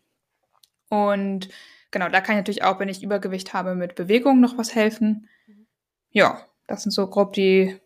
Und 0.91 1.49
genau, 1.91 2.11
da 2.11 2.21
kann 2.21 2.35
ich 2.35 2.41
natürlich 2.41 2.65
auch, 2.65 2.79
wenn 2.79 2.91
ich 2.91 3.03
Übergewicht 3.03 3.55
habe, 3.55 3.75
mit 3.75 3.95
Bewegung 3.95 4.41
noch 4.41 4.59
was 4.59 4.75
helfen. 4.75 5.27
Ja, 6.11 6.43
das 6.67 6.83
sind 6.83 6.93
so 6.93 7.07
grob 7.09 7.33
die 7.33 7.81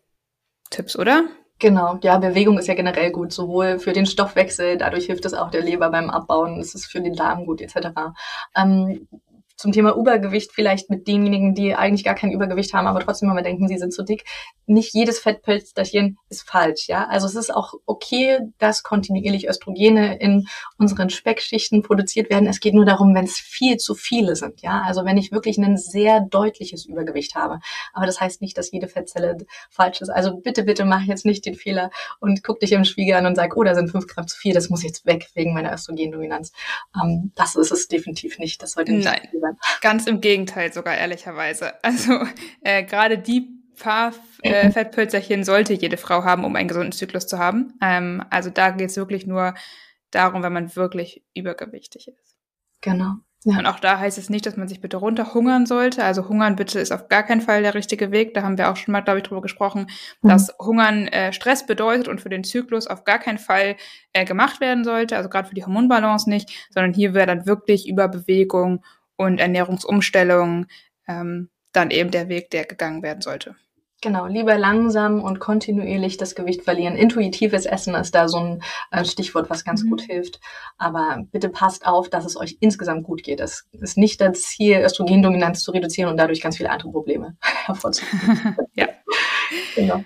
Tipps, 0.69 0.97
oder? 0.97 1.23
Genau, 1.57 1.97
ja, 2.03 2.17
Bewegung 2.17 2.57
ist 2.57 2.67
ja 2.67 2.73
generell 2.73 3.11
gut, 3.11 3.31
sowohl 3.31 3.79
für 3.79 3.93
den 3.93 4.05
Stoffwechsel, 4.05 4.77
dadurch 4.77 5.05
hilft 5.05 5.23
es 5.23 5.33
auch 5.33 5.49
der 5.49 5.61
Leber 5.61 5.89
beim 5.89 6.09
Abbauen, 6.09 6.59
es 6.59 6.75
ist 6.75 6.87
für 6.87 6.99
den 6.99 7.13
Darm 7.13 7.45
gut, 7.45 7.61
etc. 7.61 8.11
Ähm, 8.57 9.07
zum 9.55 9.71
Thema 9.71 9.95
Übergewicht 9.95 10.51
vielleicht 10.51 10.89
mit 10.89 11.07
denjenigen, 11.07 11.53
die 11.53 11.75
eigentlich 11.75 12.03
gar 12.03 12.15
kein 12.15 12.31
Übergewicht 12.31 12.73
haben, 12.73 12.87
aber 12.87 12.99
trotzdem 12.99 13.29
immer 13.29 13.41
denken, 13.41 13.67
sie 13.67 13.77
sind 13.77 13.93
zu 13.93 14.03
dick. 14.03 14.25
Nicht 14.65 14.93
jedes 14.93 15.19
Fettpölsterchen 15.19 16.17
ist 16.29 16.43
falsch, 16.43 16.87
ja. 16.87 17.07
Also 17.07 17.27
es 17.27 17.35
ist 17.35 17.53
auch 17.53 17.73
okay, 17.85 18.39
dass 18.57 18.83
kontinuierlich 18.83 19.47
Östrogene 19.47 20.19
in 20.19 20.47
unseren 20.77 21.09
Speckschichten 21.09 21.81
produziert 21.83 22.29
werden. 22.29 22.47
Es 22.47 22.59
geht 22.59 22.73
nur 22.73 22.85
darum, 22.85 23.13
wenn 23.13 23.25
es 23.25 23.37
viel 23.37 23.77
zu 23.77 23.93
viele 23.95 24.35
sind, 24.35 24.61
ja. 24.61 24.81
Also 24.85 25.05
wenn 25.05 25.17
ich 25.17 25.31
wirklich 25.31 25.57
ein 25.57 25.77
sehr 25.77 26.21
deutliches 26.21 26.85
Übergewicht 26.85 27.35
habe. 27.35 27.59
Aber 27.93 28.05
das 28.05 28.19
heißt 28.19 28.41
nicht, 28.41 28.57
dass 28.57 28.71
jede 28.71 28.87
Fettzelle 28.87 29.37
falsch 29.69 30.01
ist. 30.01 30.09
Also 30.09 30.37
bitte, 30.37 30.63
bitte 30.63 30.85
mach 30.85 31.03
jetzt 31.03 31.25
nicht 31.25 31.45
den 31.45 31.55
Fehler 31.55 31.91
und 32.19 32.43
guck 32.43 32.59
dich 32.59 32.71
im 32.71 32.85
Spiegel 32.85 33.15
an 33.15 33.25
und 33.25 33.35
sag, 33.35 33.55
oh, 33.55 33.63
da 33.63 33.75
sind 33.75 33.91
fünf 33.91 34.07
Gramm 34.07 34.27
zu 34.27 34.37
viel, 34.37 34.53
das 34.53 34.69
muss 34.69 34.83
jetzt 34.83 35.05
weg 35.05 35.29
wegen 35.35 35.53
meiner 35.53 35.73
Östrogendominanz. 35.73 36.51
Ähm, 37.01 37.31
das 37.35 37.55
ist 37.55 37.71
es 37.71 37.87
definitiv 37.87 38.39
nicht. 38.39 38.61
Das 38.63 38.71
sollte 38.71 38.93
nicht 38.93 39.05
Nein. 39.05 39.21
Sein. 39.43 39.57
Ganz 39.81 40.07
im 40.07 40.21
Gegenteil 40.21 40.73
sogar, 40.73 40.97
ehrlicherweise. 40.97 41.73
Also 41.83 42.25
äh, 42.61 42.83
gerade 42.83 43.17
die 43.17 43.63
paar 43.77 44.13
äh. 44.41 44.71
Fettpölzerchen 44.71 45.43
sollte 45.43 45.73
jede 45.73 45.97
Frau 45.97 46.23
haben, 46.23 46.45
um 46.45 46.55
einen 46.55 46.67
gesunden 46.67 46.91
Zyklus 46.91 47.27
zu 47.27 47.37
haben. 47.37 47.73
Ähm, 47.81 48.23
also 48.29 48.49
da 48.49 48.71
geht 48.71 48.89
es 48.89 48.97
wirklich 48.97 49.27
nur 49.27 49.53
darum, 50.11 50.43
wenn 50.43 50.53
man 50.53 50.75
wirklich 50.75 51.23
übergewichtig 51.33 52.07
ist. 52.07 52.35
Genau. 52.81 53.15
Ja. 53.45 53.57
Und 53.59 53.65
auch 53.65 53.79
da 53.79 53.99
heißt 53.99 54.17
es 54.17 54.29
nicht, 54.29 54.45
dass 54.45 54.55
man 54.55 54.69
sich 54.69 54.79
bitte 54.79 54.97
runterhungern 54.97 55.65
sollte. 55.65 56.03
Also 56.03 56.29
Hungern 56.29 56.55
bitte 56.55 56.79
ist 56.79 56.93
auf 56.93 57.09
gar 57.09 57.23
keinen 57.23 57.41
Fall 57.41 57.61
der 57.61 57.73
richtige 57.73 58.11
Weg. 58.11 58.33
Da 58.33 58.41
haben 58.41 58.57
wir 58.57 58.71
auch 58.71 58.77
schon 58.77 58.93
mal, 58.93 59.01
glaube 59.01 59.19
ich, 59.19 59.25
drüber 59.25 59.41
gesprochen, 59.41 59.87
mhm. 60.21 60.29
dass 60.29 60.55
Hungern 60.59 61.07
äh, 61.07 61.33
Stress 61.33 61.65
bedeutet 61.65 62.07
und 62.07 62.21
für 62.21 62.29
den 62.29 62.45
Zyklus 62.45 62.87
auf 62.87 63.03
gar 63.03 63.19
keinen 63.19 63.39
Fall 63.39 63.75
äh, 64.13 64.23
gemacht 64.23 64.61
werden 64.61 64.85
sollte. 64.85 65.17
Also 65.17 65.27
gerade 65.27 65.49
für 65.49 65.55
die 65.55 65.65
Hormonbalance 65.65 66.29
nicht, 66.29 66.69
sondern 66.69 66.93
hier 66.93 67.13
wäre 67.13 67.27
dann 67.27 67.45
wirklich 67.45 67.87
über 67.87 68.07
Bewegung 68.07 68.81
und 69.23 69.39
Ernährungsumstellung 69.39 70.67
ähm, 71.07 71.49
dann 71.71 71.91
eben 71.91 72.11
der 72.11 72.29
Weg, 72.29 72.49
der 72.51 72.65
gegangen 72.65 73.01
werden 73.01 73.21
sollte. 73.21 73.55
Genau, 74.03 74.25
lieber 74.25 74.57
langsam 74.57 75.23
und 75.23 75.39
kontinuierlich 75.39 76.17
das 76.17 76.35
Gewicht 76.35 76.63
verlieren. 76.63 76.97
Intuitives 76.97 77.65
Essen 77.65 77.95
ist 77.95 78.13
da 78.13 78.27
so 78.27 78.37
ein 78.37 78.63
äh, 78.91 79.05
Stichwort, 79.05 79.49
was 79.49 79.63
ganz 79.63 79.81
mhm. 79.83 79.91
gut 79.91 80.01
hilft. 80.01 80.41
Aber 80.77 81.23
bitte 81.31 81.47
passt 81.47 81.85
auf, 81.85 82.09
dass 82.09 82.25
es 82.25 82.35
euch 82.35 82.57
insgesamt 82.59 83.05
gut 83.05 83.23
geht. 83.23 83.39
Es 83.39 83.65
ist 83.71 83.97
nicht 83.97 84.19
das 84.19 84.41
Ziel, 84.41 84.81
Östrogendominanz 84.83 85.63
zu 85.63 85.71
reduzieren 85.71 86.11
und 86.11 86.17
dadurch 86.17 86.41
ganz 86.41 86.57
viele 86.57 86.69
andere 86.69 86.91
Probleme 86.91 87.37
hervorzuheben. 87.65 88.57
ja. 88.73 88.89
Genau. 89.75 90.03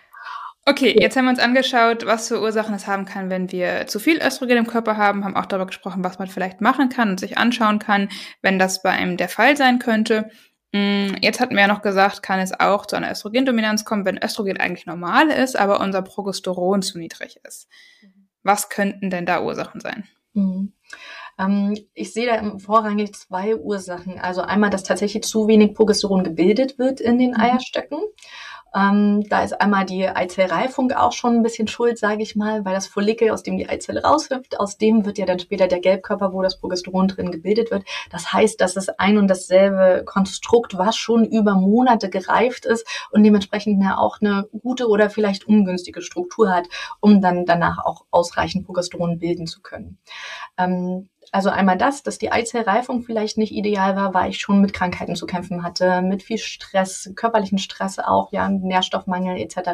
Okay, 0.69 0.93
jetzt 0.99 1.15
haben 1.15 1.23
wir 1.23 1.29
uns 1.31 1.39
angeschaut, 1.39 2.05
was 2.05 2.27
für 2.27 2.41
Ursachen 2.41 2.75
es 2.75 2.87
haben 2.87 3.05
kann, 3.05 3.29
wenn 3.29 3.53
wir 3.53 3.87
zu 3.87 3.99
viel 3.99 4.21
Östrogen 4.21 4.57
im 4.57 4.67
Körper 4.67 4.97
haben, 4.97 5.23
haben 5.23 5.37
auch 5.37 5.45
darüber 5.45 5.67
gesprochen, 5.67 6.03
was 6.03 6.19
man 6.19 6.27
vielleicht 6.27 6.59
machen 6.59 6.89
kann 6.89 7.11
und 7.11 7.21
sich 7.21 7.37
anschauen 7.37 7.79
kann, 7.79 8.09
wenn 8.41 8.59
das 8.59 8.81
bei 8.81 8.89
einem 8.89 9.15
der 9.15 9.29
Fall 9.29 9.55
sein 9.55 9.79
könnte. 9.79 10.29
Mm, 10.73 11.15
jetzt 11.21 11.39
hatten 11.39 11.55
wir 11.55 11.61
ja 11.61 11.67
noch 11.69 11.81
gesagt, 11.81 12.21
kann 12.21 12.41
es 12.41 12.51
auch 12.59 12.85
zu 12.85 12.97
einer 12.97 13.09
Östrogendominanz 13.09 13.85
kommen, 13.85 14.03
wenn 14.03 14.21
Östrogen 14.21 14.57
eigentlich 14.57 14.85
normal 14.85 15.29
ist, 15.29 15.57
aber 15.57 15.79
unser 15.79 16.01
Progesteron 16.01 16.81
zu 16.81 16.99
niedrig 16.99 17.39
ist. 17.47 17.69
Was 18.43 18.67
könnten 18.67 19.09
denn 19.09 19.25
da 19.25 19.43
Ursachen 19.43 19.79
sein? 19.79 20.03
Mhm. 20.33 20.73
Ähm, 21.39 21.77
ich 21.93 22.11
sehe 22.11 22.27
da 22.27 22.57
vorrangig 22.59 23.13
zwei 23.13 23.55
Ursachen. 23.55 24.19
Also 24.19 24.41
einmal, 24.41 24.69
dass 24.69 24.83
tatsächlich 24.83 25.23
zu 25.23 25.47
wenig 25.47 25.75
Progesteron 25.75 26.25
gebildet 26.25 26.77
wird 26.77 26.99
in 26.99 27.17
den 27.19 27.31
mhm. 27.31 27.39
Eierstöcken. 27.39 27.99
Ähm, 28.77 29.27
da 29.27 29.43
ist 29.43 29.59
einmal 29.59 29.85
die 29.85 30.07
Eizellreifung 30.07 30.91
auch 30.91 31.11
schon 31.11 31.37
ein 31.37 31.41
bisschen 31.43 31.67
schuld, 31.67 31.97
sage 31.97 32.21
ich 32.21 32.35
mal, 32.35 32.63
weil 32.63 32.75
das 32.75 32.85
Follikel, 32.85 33.31
aus 33.31 33.41
dem 33.41 33.57
die 33.57 33.67
Eizelle 33.67 34.03
raushüpft, 34.03 34.59
aus 34.59 34.77
dem 34.77 35.03
wird 35.03 35.17
ja 35.17 35.25
dann 35.25 35.39
später 35.39 35.67
der 35.67 35.79
Gelbkörper, 35.79 36.31
wo 36.31 36.43
das 36.43 36.59
Progesteron 36.59 37.07
drin 37.07 37.31
gebildet 37.31 37.71
wird. 37.71 37.85
Das 38.11 38.31
heißt, 38.31 38.61
dass 38.61 38.75
es 38.75 38.89
ein 38.89 39.17
und 39.17 39.29
dasselbe 39.29 40.03
Konstrukt, 40.05 40.77
was 40.77 40.95
schon 40.95 41.25
über 41.25 41.55
Monate 41.55 42.09
gereift 42.09 42.65
ist 42.65 42.85
und 43.11 43.23
dementsprechend 43.23 43.83
ja 43.83 43.97
auch 43.97 44.21
eine 44.21 44.47
gute 44.61 44.87
oder 44.87 45.09
vielleicht 45.09 45.47
ungünstige 45.47 46.03
Struktur 46.03 46.53
hat, 46.53 46.67
um 46.99 47.19
dann 47.19 47.47
danach 47.47 47.83
auch 47.83 48.05
ausreichend 48.11 48.67
Progesteron 48.67 49.17
bilden 49.17 49.47
zu 49.47 49.61
können. 49.61 49.97
Ähm, 50.57 51.09
also 51.31 51.49
einmal 51.49 51.77
das, 51.77 52.03
dass 52.03 52.17
die 52.17 52.31
Eizellreifung 52.31 53.03
vielleicht 53.03 53.37
nicht 53.37 53.51
ideal 53.51 53.95
war, 53.95 54.13
weil 54.13 54.29
ich 54.29 54.39
schon 54.39 54.61
mit 54.61 54.73
Krankheiten 54.73 55.15
zu 55.15 55.25
kämpfen 55.25 55.63
hatte, 55.63 56.01
mit 56.01 56.23
viel 56.23 56.37
Stress, 56.37 57.11
körperlichen 57.15 57.57
Stress 57.57 57.99
auch, 57.99 58.31
ja, 58.31 58.47
Nährstoffmangel 58.49 59.37
etc. 59.37 59.71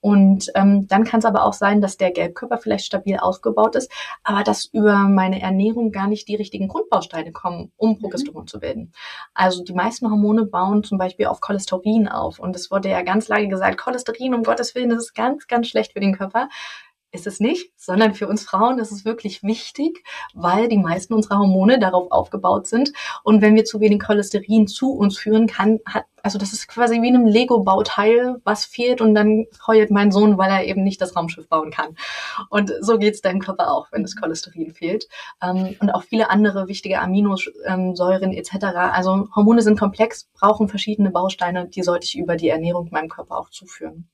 Und 0.00 0.50
ähm, 0.54 0.86
dann 0.88 1.04
kann 1.04 1.20
es 1.20 1.24
aber 1.24 1.44
auch 1.44 1.52
sein, 1.52 1.80
dass 1.80 1.96
der 1.96 2.10
Gelbkörper 2.10 2.58
vielleicht 2.58 2.86
stabil 2.86 3.16
aufgebaut 3.18 3.76
ist, 3.76 3.90
aber 4.22 4.42
dass 4.42 4.66
über 4.66 4.94
meine 4.94 5.40
Ernährung 5.40 5.92
gar 5.92 6.06
nicht 6.06 6.28
die 6.28 6.36
richtigen 6.36 6.68
Grundbausteine 6.68 7.32
kommen, 7.32 7.72
um 7.76 7.90
mhm. 7.90 7.98
Progesteron 7.98 8.42
mhm. 8.42 8.48
zu 8.48 8.60
bilden. 8.60 8.92
Also 9.34 9.62
die 9.64 9.74
meisten 9.74 10.10
Hormone 10.10 10.46
bauen 10.46 10.84
zum 10.84 10.98
Beispiel 10.98 11.26
auf 11.26 11.40
Cholesterin 11.40 12.08
auf. 12.08 12.38
Und 12.38 12.56
es 12.56 12.70
wurde 12.70 12.88
ja 12.90 13.02
ganz 13.02 13.28
lange 13.28 13.48
gesagt, 13.48 13.78
Cholesterin, 13.78 14.34
um 14.34 14.42
Gottes 14.42 14.74
Willen, 14.74 14.90
das 14.90 15.04
ist 15.04 15.14
ganz, 15.14 15.46
ganz 15.46 15.68
schlecht 15.68 15.92
für 15.92 16.00
den 16.00 16.16
Körper 16.16 16.48
ist 17.12 17.26
es 17.26 17.40
nicht, 17.40 17.72
sondern 17.76 18.14
für 18.14 18.26
uns 18.26 18.44
Frauen 18.44 18.78
ist 18.78 18.90
es 18.90 19.04
wirklich 19.04 19.42
wichtig, 19.42 20.04
weil 20.34 20.68
die 20.68 20.78
meisten 20.78 21.12
unserer 21.14 21.38
Hormone 21.38 21.78
darauf 21.78 22.10
aufgebaut 22.10 22.66
sind. 22.66 22.92
Und 23.22 23.42
wenn 23.42 23.54
wir 23.54 23.64
zu 23.64 23.80
wenig 23.80 24.00
Cholesterin 24.00 24.66
zu 24.66 24.92
uns 24.92 25.18
führen, 25.18 25.46
kann, 25.46 25.80
hat, 25.86 26.06
also 26.22 26.38
das 26.38 26.52
ist 26.52 26.68
quasi 26.68 27.02
wie 27.02 27.08
einem 27.08 27.26
Lego-Bauteil, 27.26 28.40
was 28.44 28.64
fehlt 28.64 29.00
und 29.00 29.14
dann 29.14 29.46
heult 29.66 29.90
mein 29.90 30.10
Sohn, 30.10 30.38
weil 30.38 30.50
er 30.50 30.64
eben 30.64 30.82
nicht 30.82 31.00
das 31.00 31.14
Raumschiff 31.14 31.48
bauen 31.48 31.70
kann. 31.70 31.96
Und 32.48 32.72
so 32.80 32.98
geht 32.98 33.14
es 33.14 33.20
deinem 33.20 33.40
Körper 33.40 33.70
auch, 33.70 33.88
wenn 33.92 34.02
das 34.02 34.16
Cholesterin 34.16 34.72
fehlt. 34.72 35.06
Ähm, 35.42 35.76
und 35.80 35.90
auch 35.90 36.02
viele 36.04 36.30
andere 36.30 36.66
wichtige 36.68 37.00
Aminosäuren 37.00 38.32
etc. 38.32 38.54
Also 38.92 39.28
Hormone 39.36 39.62
sind 39.62 39.78
komplex, 39.78 40.30
brauchen 40.32 40.68
verschiedene 40.68 41.10
Bausteine, 41.10 41.68
die 41.68 41.82
sollte 41.82 42.06
ich 42.06 42.16
über 42.16 42.36
die 42.36 42.48
Ernährung 42.48 42.88
meinem 42.90 43.10
Körper 43.10 43.38
auch 43.38 43.50
zuführen. 43.50 44.08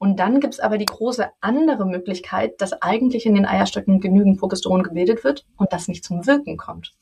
Und 0.00 0.18
dann 0.18 0.40
gibt's 0.40 0.60
aber 0.60 0.78
die 0.78 0.86
große 0.86 1.28
andere 1.42 1.84
Möglichkeit, 1.84 2.58
dass 2.62 2.72
eigentlich 2.72 3.26
in 3.26 3.34
den 3.34 3.44
Eierstöcken 3.44 4.00
genügend 4.00 4.40
Progesteron 4.40 4.82
gebildet 4.82 5.24
wird 5.24 5.44
und 5.58 5.74
das 5.74 5.88
nicht 5.88 6.06
zum 6.06 6.26
Wirken 6.26 6.56
kommt. 6.56 6.94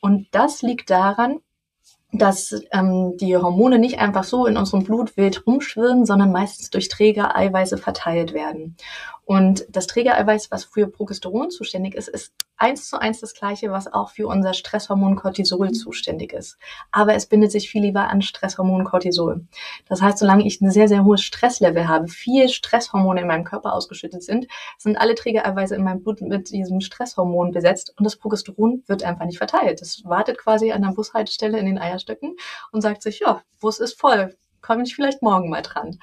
Und 0.00 0.28
das 0.30 0.62
liegt 0.62 0.90
daran, 0.90 1.40
dass 2.12 2.54
ähm, 2.70 3.16
die 3.16 3.36
Hormone 3.36 3.80
nicht 3.80 3.98
einfach 3.98 4.22
so 4.22 4.46
in 4.46 4.56
unserem 4.56 4.84
Blut 4.84 5.16
wild 5.16 5.44
rumschwirren, 5.44 6.06
sondern 6.06 6.30
meistens 6.30 6.70
durch 6.70 6.88
Trägereiweiße 6.88 7.78
verteilt 7.78 8.32
werden. 8.32 8.76
Und 9.24 9.64
das 9.68 9.86
Trägereiweiß, 9.86 10.50
was 10.50 10.64
für 10.64 10.88
Progesteron 10.88 11.50
zuständig 11.50 11.94
ist, 11.94 12.08
ist 12.08 12.32
eins 12.60 12.88
zu 12.88 13.00
eins 13.00 13.20
das 13.20 13.34
gleiche, 13.34 13.70
was 13.70 13.92
auch 13.92 14.10
für 14.10 14.26
unser 14.26 14.52
Stresshormon 14.52 15.16
Cortisol 15.16 15.68
mhm. 15.68 15.74
zuständig 15.74 16.32
ist. 16.32 16.58
Aber 16.90 17.14
es 17.14 17.26
bindet 17.26 17.52
sich 17.52 17.70
viel 17.70 17.82
lieber 17.82 18.08
an 18.08 18.22
Stresshormon 18.22 18.84
Cortisol. 18.84 19.46
Das 19.88 20.02
heißt, 20.02 20.18
solange 20.18 20.46
ich 20.46 20.60
ein 20.60 20.70
sehr, 20.70 20.88
sehr 20.88 21.04
hohes 21.04 21.22
Stresslevel 21.22 21.88
habe, 21.88 22.08
viel 22.08 22.48
Stresshormone 22.48 23.22
in 23.22 23.26
meinem 23.26 23.44
Körper 23.44 23.72
ausgeschüttet 23.72 24.22
sind, 24.22 24.46
sind 24.76 24.96
alle 24.96 25.14
Trägereiweiße 25.14 25.74
in 25.74 25.84
meinem 25.84 26.02
Blut 26.02 26.20
mit 26.20 26.50
diesem 26.50 26.80
Stresshormon 26.80 27.52
besetzt 27.52 27.94
und 27.96 28.04
das 28.04 28.16
Progesteron 28.16 28.84
wird 28.86 29.02
einfach 29.04 29.24
nicht 29.24 29.38
verteilt. 29.38 29.80
Das 29.80 30.02
wartet 30.04 30.38
quasi 30.38 30.72
an 30.72 30.82
der 30.82 30.90
Bushaltestelle 30.90 31.58
in 31.58 31.66
den 31.66 31.78
Eierstöcken 31.78 32.36
und 32.72 32.82
sagt 32.82 33.02
sich, 33.02 33.20
ja, 33.20 33.42
Bus 33.60 33.80
ist 33.80 33.98
voll, 33.98 34.34
komme 34.60 34.82
ich 34.82 34.94
vielleicht 34.94 35.22
morgen 35.22 35.48
mal 35.48 35.62
dran. 35.62 35.98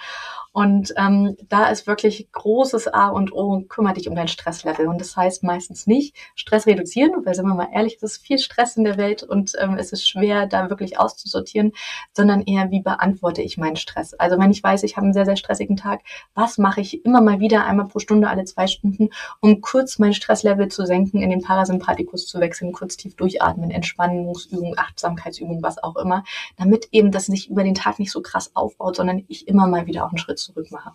Und 0.52 0.94
ähm, 0.98 1.38
da 1.50 1.70
ist 1.70 1.88
wirklich 1.88 2.32
großes 2.32 2.88
A 2.88 3.10
und 3.10 3.32
O, 3.32 3.62
kümmere 3.68 3.94
dich 3.94 4.10
um 4.10 4.16
dein 4.16 4.28
Stresslevel. 4.28 4.88
Und 4.88 5.00
das 5.00 5.16
heißt 5.16 5.44
meistens 5.44 5.88
nicht 5.88 6.16
Stress 6.36 6.66
reduzieren, 6.66 7.26
weil 7.26 7.36
sind 7.36 7.46
wir 7.46 7.54
mal 7.54 7.70
ehrlich, 7.74 7.98
es 7.98 8.04
ist 8.04 8.26
viel 8.26 8.40
Stress 8.40 8.76
in 8.78 8.84
der 8.84 8.98
Welt 8.98 9.24
und 9.24 9.54
ähm, 9.60 9.76
es 9.78 9.92
ist 9.92 10.08
schwer, 10.08 10.48
da 10.48 10.70
wirklich 10.70 11.00
auszusortieren, 11.00 11.74
sondern 12.14 12.42
eher, 12.42 12.72
wie 12.72 12.82
beantworte 12.82 13.42
ich 13.42 13.58
meinen 13.58 13.76
Stress. 13.76 14.14
Also 14.16 14.40
wenn 14.40 14.52
ich 14.52 14.64
weiß, 14.64 14.84
ich 14.84 14.98
habe 14.98 15.06
einen 15.06 15.14
sehr, 15.14 15.26
sehr 15.26 15.38
stressigen 15.38 15.78
Tag, 15.78 16.02
was 16.34 16.58
mache 16.58 16.82
ich 16.82 17.06
immer 17.06 17.22
mal 17.22 17.40
wieder, 17.40 17.66
einmal 17.66 17.88
pro 17.88 18.00
Stunde, 18.00 18.28
alle 18.30 18.46
zwei 18.46 18.68
Stunden, 18.68 19.10
um 19.42 19.62
kurz 19.62 20.00
mein 20.00 20.14
Stresslevel 20.14 20.70
zu 20.70 20.86
senken, 20.86 21.22
in 21.22 21.30
den 21.30 21.42
Parasympathikus 21.42 22.28
zu 22.28 22.40
wechseln, 22.40 22.72
kurz 22.72 22.98
tief 22.98 23.16
durchatmen, 23.16 23.72
Entspannungsübungen, 23.72 24.78
Achtsamkeitsübungen, 24.78 25.62
was 25.62 25.82
auch 25.82 25.96
immer, 25.98 26.24
damit 26.58 26.90
eben 26.92 27.12
das 27.12 27.28
sich 27.28 27.50
über 27.50 27.64
den 27.64 27.76
Tag 27.76 28.00
nicht 28.00 28.12
so 28.12 28.22
krass 28.22 28.52
aufbaut, 28.56 28.96
sondern 28.96 29.24
ich 29.28 29.48
immer 29.48 29.68
mal 29.68 29.86
wieder 29.86 30.06
auch 30.06 30.10
einen 30.10 30.18
Schritt 30.18 30.37
zurück 30.38 30.72
mache. 30.72 30.92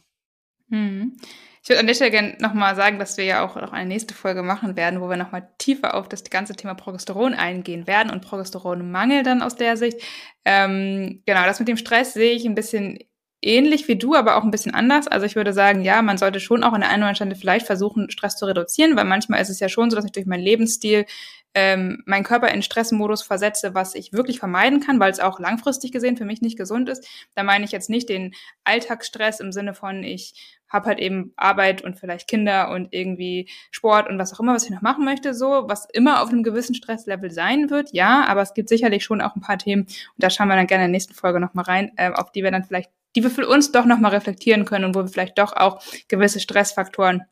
Hm. 0.71 1.17
Ich 1.63 1.69
würde 1.69 1.81
an 1.81 1.87
der 1.87 1.95
Stelle 1.95 2.11
gerne 2.11 2.37
nochmal 2.41 2.75
sagen, 2.75 2.99
dass 2.99 3.17
wir 3.19 3.25
ja 3.25 3.45
auch 3.45 3.55
noch 3.55 3.73
eine 3.73 3.87
nächste 3.87 4.15
Folge 4.15 4.43
machen 4.43 4.75
werden, 4.75 5.01
wo 5.01 5.09
wir 5.09 5.17
nochmal 5.17 5.49
tiefer 5.59 5.95
auf 5.95 6.09
das 6.09 6.25
ganze 6.25 6.57
Thema 6.57 6.75
Progesteron 6.75 7.35
eingehen 7.35 7.87
werden 7.87 8.11
und 8.11 8.23
Progesteronmangel 8.23 9.23
dann 9.23 9.43
aus 9.43 9.55
der 9.55 9.77
Sicht. 9.77 10.01
Ähm, 10.45 11.23
genau, 11.25 11.45
das 11.45 11.61
mit 11.61 11.69
dem 11.69 11.77
Stress 11.77 12.15
sehe 12.15 12.33
ich 12.33 12.47
ein 12.47 12.57
bisschen 12.57 12.99
ähnlich 13.43 13.89
wie 13.89 13.97
du, 13.97 14.15
aber 14.15 14.37
auch 14.37 14.45
ein 14.45 14.51
bisschen 14.51 14.75
anders. 14.75 15.09
Also 15.09 15.27
ich 15.27 15.37
würde 15.37 15.53
sagen, 15.53 15.83
ja, 15.83 16.01
man 16.01 16.17
sollte 16.17 16.41
schon 16.41 16.65
auch 16.65 16.73
an 16.73 16.81
der 16.81 16.91
einen 16.91 17.03
oder 17.03 17.09
anderen 17.09 17.17
Stelle 17.17 17.35
vielleicht 17.35 17.67
versuchen, 17.67 18.11
Stress 18.11 18.37
zu 18.37 18.47
reduzieren, 18.47 18.97
weil 18.97 19.05
manchmal 19.05 19.43
ist 19.43 19.51
es 19.51 19.61
ja 19.61 19.69
schon 19.69 19.91
so, 19.91 19.97
dass 19.97 20.05
ich 20.05 20.13
durch 20.13 20.27
meinen 20.27 20.43
Lebensstil 20.43 21.07
ähm, 21.55 22.03
meinen 22.07 22.25
Körper 22.25 22.49
in 22.49 22.63
Stressmodus 22.63 23.23
versetze, 23.23 23.75
was 23.75 23.95
ich 23.95 24.13
wirklich 24.13 24.39
vermeiden 24.39 24.81
kann, 24.81 24.99
weil 25.01 25.11
es 25.11 25.21
auch 25.21 25.39
langfristig 25.39 25.93
gesehen 25.93 26.17
für 26.17 26.25
mich 26.25 26.41
nicht 26.41 26.57
gesund 26.57 26.89
ist. 26.89 27.07
Da 27.35 27.43
meine 27.43 27.65
ich 27.65 27.73
jetzt 27.73 27.91
nicht 27.91 28.09
den 28.09 28.33
Alltagsstress 28.65 29.41
im 29.41 29.53
Sinne 29.53 29.75
von, 29.75 30.03
ich 30.03 30.59
habe 30.69 30.87
halt 30.87 30.99
eben 30.99 31.35
Arbeit 31.37 31.83
und 31.83 31.99
vielleicht 31.99 32.29
Kinder 32.29 32.71
und 32.71 32.89
irgendwie 32.93 33.51
Sport 33.71 34.09
und 34.09 34.19
was 34.19 34.33
auch 34.33 34.41
immer, 34.41 34.55
was 34.55 34.65
ich 34.65 34.71
noch 34.71 34.81
machen 34.81 35.05
möchte, 35.05 35.35
so, 35.35 35.65
was 35.67 35.87
immer 35.93 36.23
auf 36.23 36.31
einem 36.31 36.43
gewissen 36.43 36.75
Stresslevel 36.75 37.31
sein 37.31 37.69
wird, 37.69 37.93
ja, 37.93 38.25
aber 38.27 38.41
es 38.41 38.55
gibt 38.55 38.71
sicherlich 38.71 39.05
schon 39.05 39.21
auch 39.21 39.37
ein 39.37 39.43
paar 39.43 39.59
Themen, 39.59 39.83
und 39.83 39.91
da 40.17 40.31
schauen 40.31 40.49
wir 40.49 40.57
dann 40.57 40.67
gerne 40.67 40.85
in 40.85 40.91
der 40.91 40.97
nächsten 40.97 41.13
Folge 41.13 41.41
nochmal 41.41 41.67
rein, 41.67 41.93
äh, 41.97 42.11
auf 42.13 42.33
die 42.33 42.43
wir 42.43 42.51
dann 42.51 42.65
vielleicht, 42.65 42.91
die 43.15 43.23
wir 43.23 43.31
für 43.31 43.49
uns 43.49 43.73
doch 43.73 43.85
nochmal 43.85 44.13
reflektieren 44.13 44.65
können 44.65 44.85
und 44.87 44.95
wo 44.95 45.01
wir 45.01 45.09
vielleicht 45.09 45.39
doch 45.39 45.53
auch 45.53 45.83
gewisse 46.09 46.41
Stressfaktoren 46.41 47.23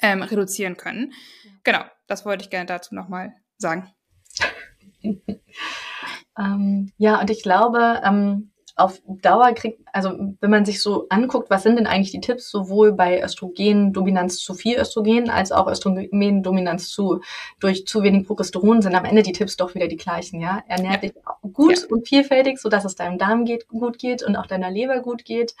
ähm, 0.00 0.22
reduzieren 0.22 0.76
können. 0.76 1.12
Genau, 1.64 1.84
das 2.06 2.24
wollte 2.24 2.44
ich 2.44 2.50
gerne 2.50 2.66
dazu 2.66 2.94
nochmal 2.94 3.34
sagen. 3.58 3.90
ähm, 6.38 6.92
ja, 6.98 7.20
und 7.20 7.30
ich 7.30 7.42
glaube, 7.42 8.02
ähm, 8.04 8.52
auf 8.76 9.00
Dauer 9.06 9.52
kriegt, 9.52 9.80
also 9.94 10.10
wenn 10.40 10.50
man 10.50 10.66
sich 10.66 10.82
so 10.82 11.06
anguckt, 11.08 11.48
was 11.48 11.62
sind 11.62 11.76
denn 11.76 11.86
eigentlich 11.86 12.10
die 12.10 12.20
Tipps, 12.20 12.50
sowohl 12.50 12.92
bei 12.92 13.22
Östrogendominanz 13.22 14.38
zu 14.38 14.52
viel 14.52 14.78
Östrogen 14.78 15.30
als 15.30 15.50
auch 15.50 15.66
Östrogendominanz 15.66 16.90
zu 16.90 17.22
durch 17.58 17.86
zu 17.86 18.02
wenig 18.02 18.26
Progesteron, 18.26 18.82
sind 18.82 18.94
am 18.94 19.06
Ende 19.06 19.22
die 19.22 19.32
Tipps 19.32 19.56
doch 19.56 19.74
wieder 19.74 19.88
die 19.88 19.96
gleichen, 19.96 20.40
ja. 20.40 20.62
Ernähr 20.68 20.98
dich 20.98 21.14
gut 21.54 21.80
ja. 21.80 21.86
und 21.88 22.06
vielfältig, 22.06 22.58
so 22.58 22.68
dass 22.68 22.84
es 22.84 22.96
deinem 22.96 23.16
Darm 23.16 23.46
geht, 23.46 23.66
gut 23.66 23.98
geht 23.98 24.22
und 24.22 24.36
auch 24.36 24.46
deiner 24.46 24.70
Leber 24.70 25.00
gut 25.00 25.24
geht. 25.24 25.54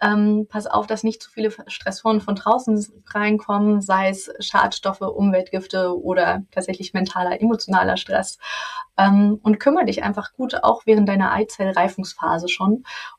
Ähm, 0.00 0.46
pass 0.48 0.68
auf, 0.68 0.86
dass 0.86 1.02
nicht 1.02 1.20
zu 1.20 1.30
viele 1.30 1.52
Stressoren 1.66 2.20
von 2.20 2.36
draußen 2.36 2.86
reinkommen, 3.12 3.80
sei 3.80 4.10
es 4.10 4.32
Schadstoffe, 4.38 5.00
Umweltgifte 5.00 6.00
oder 6.00 6.44
tatsächlich 6.52 6.94
mentaler, 6.94 7.40
emotionaler 7.40 7.96
Stress. 7.96 8.38
Ähm, 8.96 9.40
und 9.42 9.58
kümmere 9.58 9.86
dich 9.86 10.02
einfach 10.02 10.34
gut 10.34 10.62
auch 10.62 10.82
während 10.86 11.08
deiner 11.08 11.32
Eizellreifungsphase 11.32 12.48
schon 12.48 12.59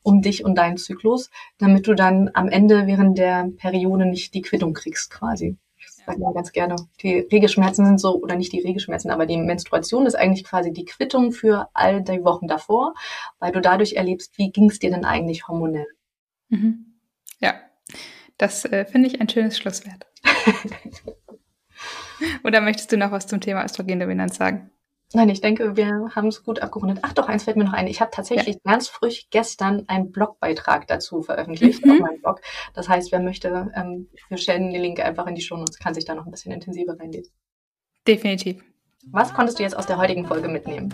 um 0.04 0.22
dich 0.22 0.46
und 0.46 0.56
deinen 0.56 0.78
Zyklus, 0.78 1.30
damit 1.58 1.88
du 1.88 1.94
dann 1.94 2.30
am 2.34 2.48
Ende 2.48 2.88
während 2.88 3.18
der 3.18 3.50
Periode 3.58 4.06
nicht 4.06 4.34
die 4.34 4.42
Quittung 4.42 4.74
kriegst 4.74 5.12
quasi. 5.12 5.58
Ich 5.78 6.06
sage 6.06 6.20
mal 6.20 6.34
ganz 6.34 6.52
gerne, 6.52 6.76
die 7.02 7.20
Regelschmerzen 7.32 7.86
sind 7.86 8.00
so, 8.00 8.22
oder 8.22 8.36
nicht 8.36 8.54
die 8.54 8.60
Regelschmerzen, 8.60 9.12
aber 9.12 9.26
die 9.26 9.38
Menstruation 9.38 10.06
ist 10.06 10.16
eigentlich 10.16 10.44
quasi 10.44 10.72
die 10.72 10.86
Quittung 10.86 11.32
für 11.32 11.70
all 11.74 12.02
die 12.04 12.24
Wochen 12.24 12.48
davor, 12.48 12.94
weil 13.40 13.52
du 13.52 13.62
dadurch 13.62 13.94
erlebst, 13.94 14.38
wie 14.38 14.52
ging 14.52 14.70
es 14.70 14.80
dir 14.80 14.92
denn 14.92 15.06
eigentlich 15.06 15.48
hormonell. 15.48 15.88
Mhm. 16.50 16.98
Ja, 17.40 17.56
das 18.38 18.66
äh, 18.66 18.86
finde 18.86 19.08
ich 19.08 19.22
ein 19.22 19.30
schönes 19.30 19.58
Schlusswort. 19.58 20.08
Oder 22.44 22.62
möchtest 22.62 22.92
du 22.92 22.98
noch 22.98 23.12
was 23.12 23.28
zum 23.28 23.42
Thema 23.42 23.64
Östrogendominanz 23.64 24.38
sagen? 24.38 24.72
Nein, 25.14 25.30
ich 25.30 25.42
denke, 25.42 25.76
wir 25.76 26.12
haben 26.16 26.28
es 26.28 26.44
gut 26.44 26.60
abgerundet. 26.60 27.00
Ach 27.02 27.12
doch, 27.14 27.28
eins 27.28 27.44
fällt 27.44 27.58
mir 27.58 27.66
noch 27.66 27.74
ein. 27.74 27.88
Ich 27.88 28.00
habe 28.00 28.12
tatsächlich 28.12 28.56
ja. 28.56 28.72
ganz 28.72 28.88
frisch 28.88 29.28
gestern 29.30 29.84
einen 29.88 30.12
Blogbeitrag 30.12 30.88
dazu 30.88 31.22
veröffentlicht 31.22 31.86
mhm. 31.86 31.92
auf 31.92 32.00
meinem 32.00 32.22
Blog. 32.22 32.42
Das 32.74 32.88
heißt, 32.88 33.12
wer 33.12 33.20
möchte, 33.20 33.72
ähm, 33.76 34.10
wir 34.30 34.38
stellen 34.38 34.72
den 34.72 34.82
Link 34.82 35.00
einfach 35.02 35.28
in 35.28 35.36
die 35.36 35.42
Show 35.42 35.56
und 35.56 35.80
kann 35.80 35.94
sich 35.94 36.06
da 36.06 36.16
noch 36.16 36.26
ein 36.26 36.32
bisschen 36.32 36.54
intensiver 36.54 36.98
reinlesen. 36.98 37.34
Definitiv. 38.08 38.64
Was 39.08 39.34
konntest 39.34 39.58
du 39.58 39.64
jetzt 39.64 39.76
aus 39.76 39.88
der 39.88 39.98
heutigen 39.98 40.28
Folge 40.28 40.48
mitnehmen? 40.48 40.94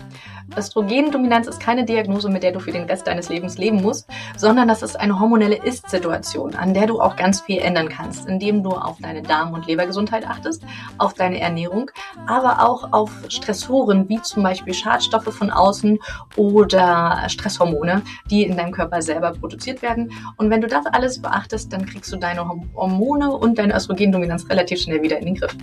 Östrogendominanz 0.56 1.46
ist 1.46 1.60
keine 1.60 1.84
Diagnose, 1.84 2.30
mit 2.30 2.42
der 2.42 2.52
du 2.52 2.58
für 2.58 2.72
den 2.72 2.84
Rest 2.84 3.06
deines 3.06 3.28
Lebens 3.28 3.58
leben 3.58 3.82
musst, 3.82 4.08
sondern 4.34 4.66
das 4.66 4.82
ist 4.82 4.98
eine 4.98 5.20
hormonelle 5.20 5.62
Ist-Situation, 5.62 6.54
an 6.54 6.72
der 6.72 6.86
du 6.86 7.02
auch 7.02 7.16
ganz 7.16 7.42
viel 7.42 7.58
ändern 7.58 7.90
kannst, 7.90 8.26
indem 8.26 8.62
du 8.62 8.70
auf 8.70 8.96
deine 8.98 9.20
Darm- 9.20 9.52
und 9.52 9.66
Lebergesundheit 9.66 10.26
achtest, 10.26 10.64
auf 10.96 11.12
deine 11.12 11.38
Ernährung, 11.38 11.90
aber 12.26 12.66
auch 12.66 12.94
auf 12.94 13.10
Stressoren 13.28 14.08
wie 14.08 14.22
zum 14.22 14.42
Beispiel 14.42 14.72
Schadstoffe 14.72 15.34
von 15.34 15.50
außen 15.50 15.98
oder 16.36 17.24
Stresshormone, 17.28 18.00
die 18.30 18.44
in 18.44 18.56
deinem 18.56 18.72
Körper 18.72 19.02
selber 19.02 19.32
produziert 19.32 19.82
werden. 19.82 20.12
Und 20.38 20.48
wenn 20.48 20.62
du 20.62 20.66
das 20.66 20.86
alles 20.86 21.20
beachtest, 21.20 21.74
dann 21.74 21.84
kriegst 21.84 22.10
du 22.10 22.16
deine 22.16 22.48
Hormone 22.74 23.30
und 23.30 23.58
deine 23.58 23.76
Östrogendominanz 23.76 24.48
relativ 24.48 24.80
schnell 24.80 25.02
wieder 25.02 25.18
in 25.18 25.26
den 25.26 25.34
Griff. 25.34 25.54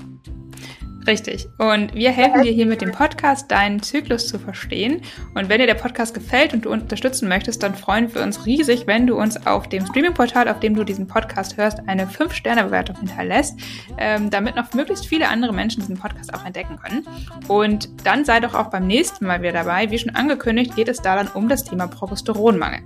Richtig. 1.08 1.48
Und 1.60 1.94
wir 1.94 2.12
helfen 2.12 2.42
dir 2.42 2.52
hier 2.52 2.66
mit 2.66 2.82
dem 2.82 2.92
Podcast, 2.92 3.52
deinen 3.52 3.82
Zyklus 3.82 4.28
zu 4.28 4.40
verstehen. 4.40 5.02
Und 5.36 5.50
wenn 5.50 5.60
dir 5.60 5.68
der 5.68 5.76
Podcast 5.76 6.16
gefällt 6.16 6.54
und 6.54 6.66
du 6.66 6.72
unterstützen 6.72 7.30
möchtest, 7.30 7.62
dann 7.62 7.76
freuen 7.76 8.14
wir 8.14 8.24
uns 8.24 8.46
riesig, 8.46 8.88
wenn 8.88 9.06
du 9.06 9.16
uns 9.16 9.46
auf 9.46 9.70
dem 9.70 9.86
Streaming-Portal, 9.86 10.48
auf 10.48 10.60
dem 10.60 10.76
du 10.76 10.84
diesen 10.84 11.08
Podcast 11.08 11.58
hörst, 11.58 11.80
eine 11.88 12.08
5-Sterne-Bewertung 12.08 12.98
hinterlässt, 12.98 13.60
ähm, 14.00 14.32
damit 14.32 14.56
noch 14.56 14.74
möglichst 14.74 15.06
viele 15.06 15.28
andere 15.28 15.54
Menschen 15.54 15.82
diesen 15.82 15.98
Podcast 15.98 16.34
auch 16.34 16.44
entdecken 16.44 16.78
können. 16.78 17.06
Und 17.48 17.90
dann 18.04 18.26
sei 18.26 18.40
doch 18.40 18.56
auch 18.56 18.72
beim 18.72 18.88
nächsten 18.88 19.28
Mal 19.28 19.42
wieder 19.42 19.54
dabei. 19.54 19.92
Wie 19.92 20.00
schon 20.00 20.16
angekündigt, 20.16 20.76
geht 20.76 20.88
es 20.88 21.02
da 21.02 21.16
dann 21.16 21.28
um 21.28 21.48
das 21.48 21.64
Thema 21.64 21.88
Progesteronmangel. 21.88 22.80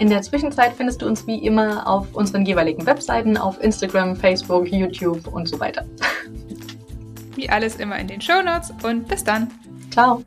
In 0.00 0.10
der 0.10 0.22
Zwischenzeit 0.22 0.72
findest 0.76 1.02
du 1.02 1.06
uns 1.06 1.24
wie 1.28 1.46
immer 1.46 1.86
auf 1.86 2.12
unseren 2.14 2.44
jeweiligen 2.44 2.84
Webseiten, 2.84 3.36
auf 3.36 3.62
Instagram, 3.62 4.16
Facebook, 4.16 4.66
YouTube 4.66 5.28
und 5.28 5.48
so 5.48 5.60
weiter. 5.60 5.84
Wie 7.36 7.48
alles 7.48 7.76
immer 7.76 7.98
in 7.98 8.08
den 8.08 8.20
Show 8.20 8.42
Notes 8.42 8.72
und 8.82 9.08
bis 9.08 9.24
dann. 9.24 9.50
Ciao. 9.90 10.24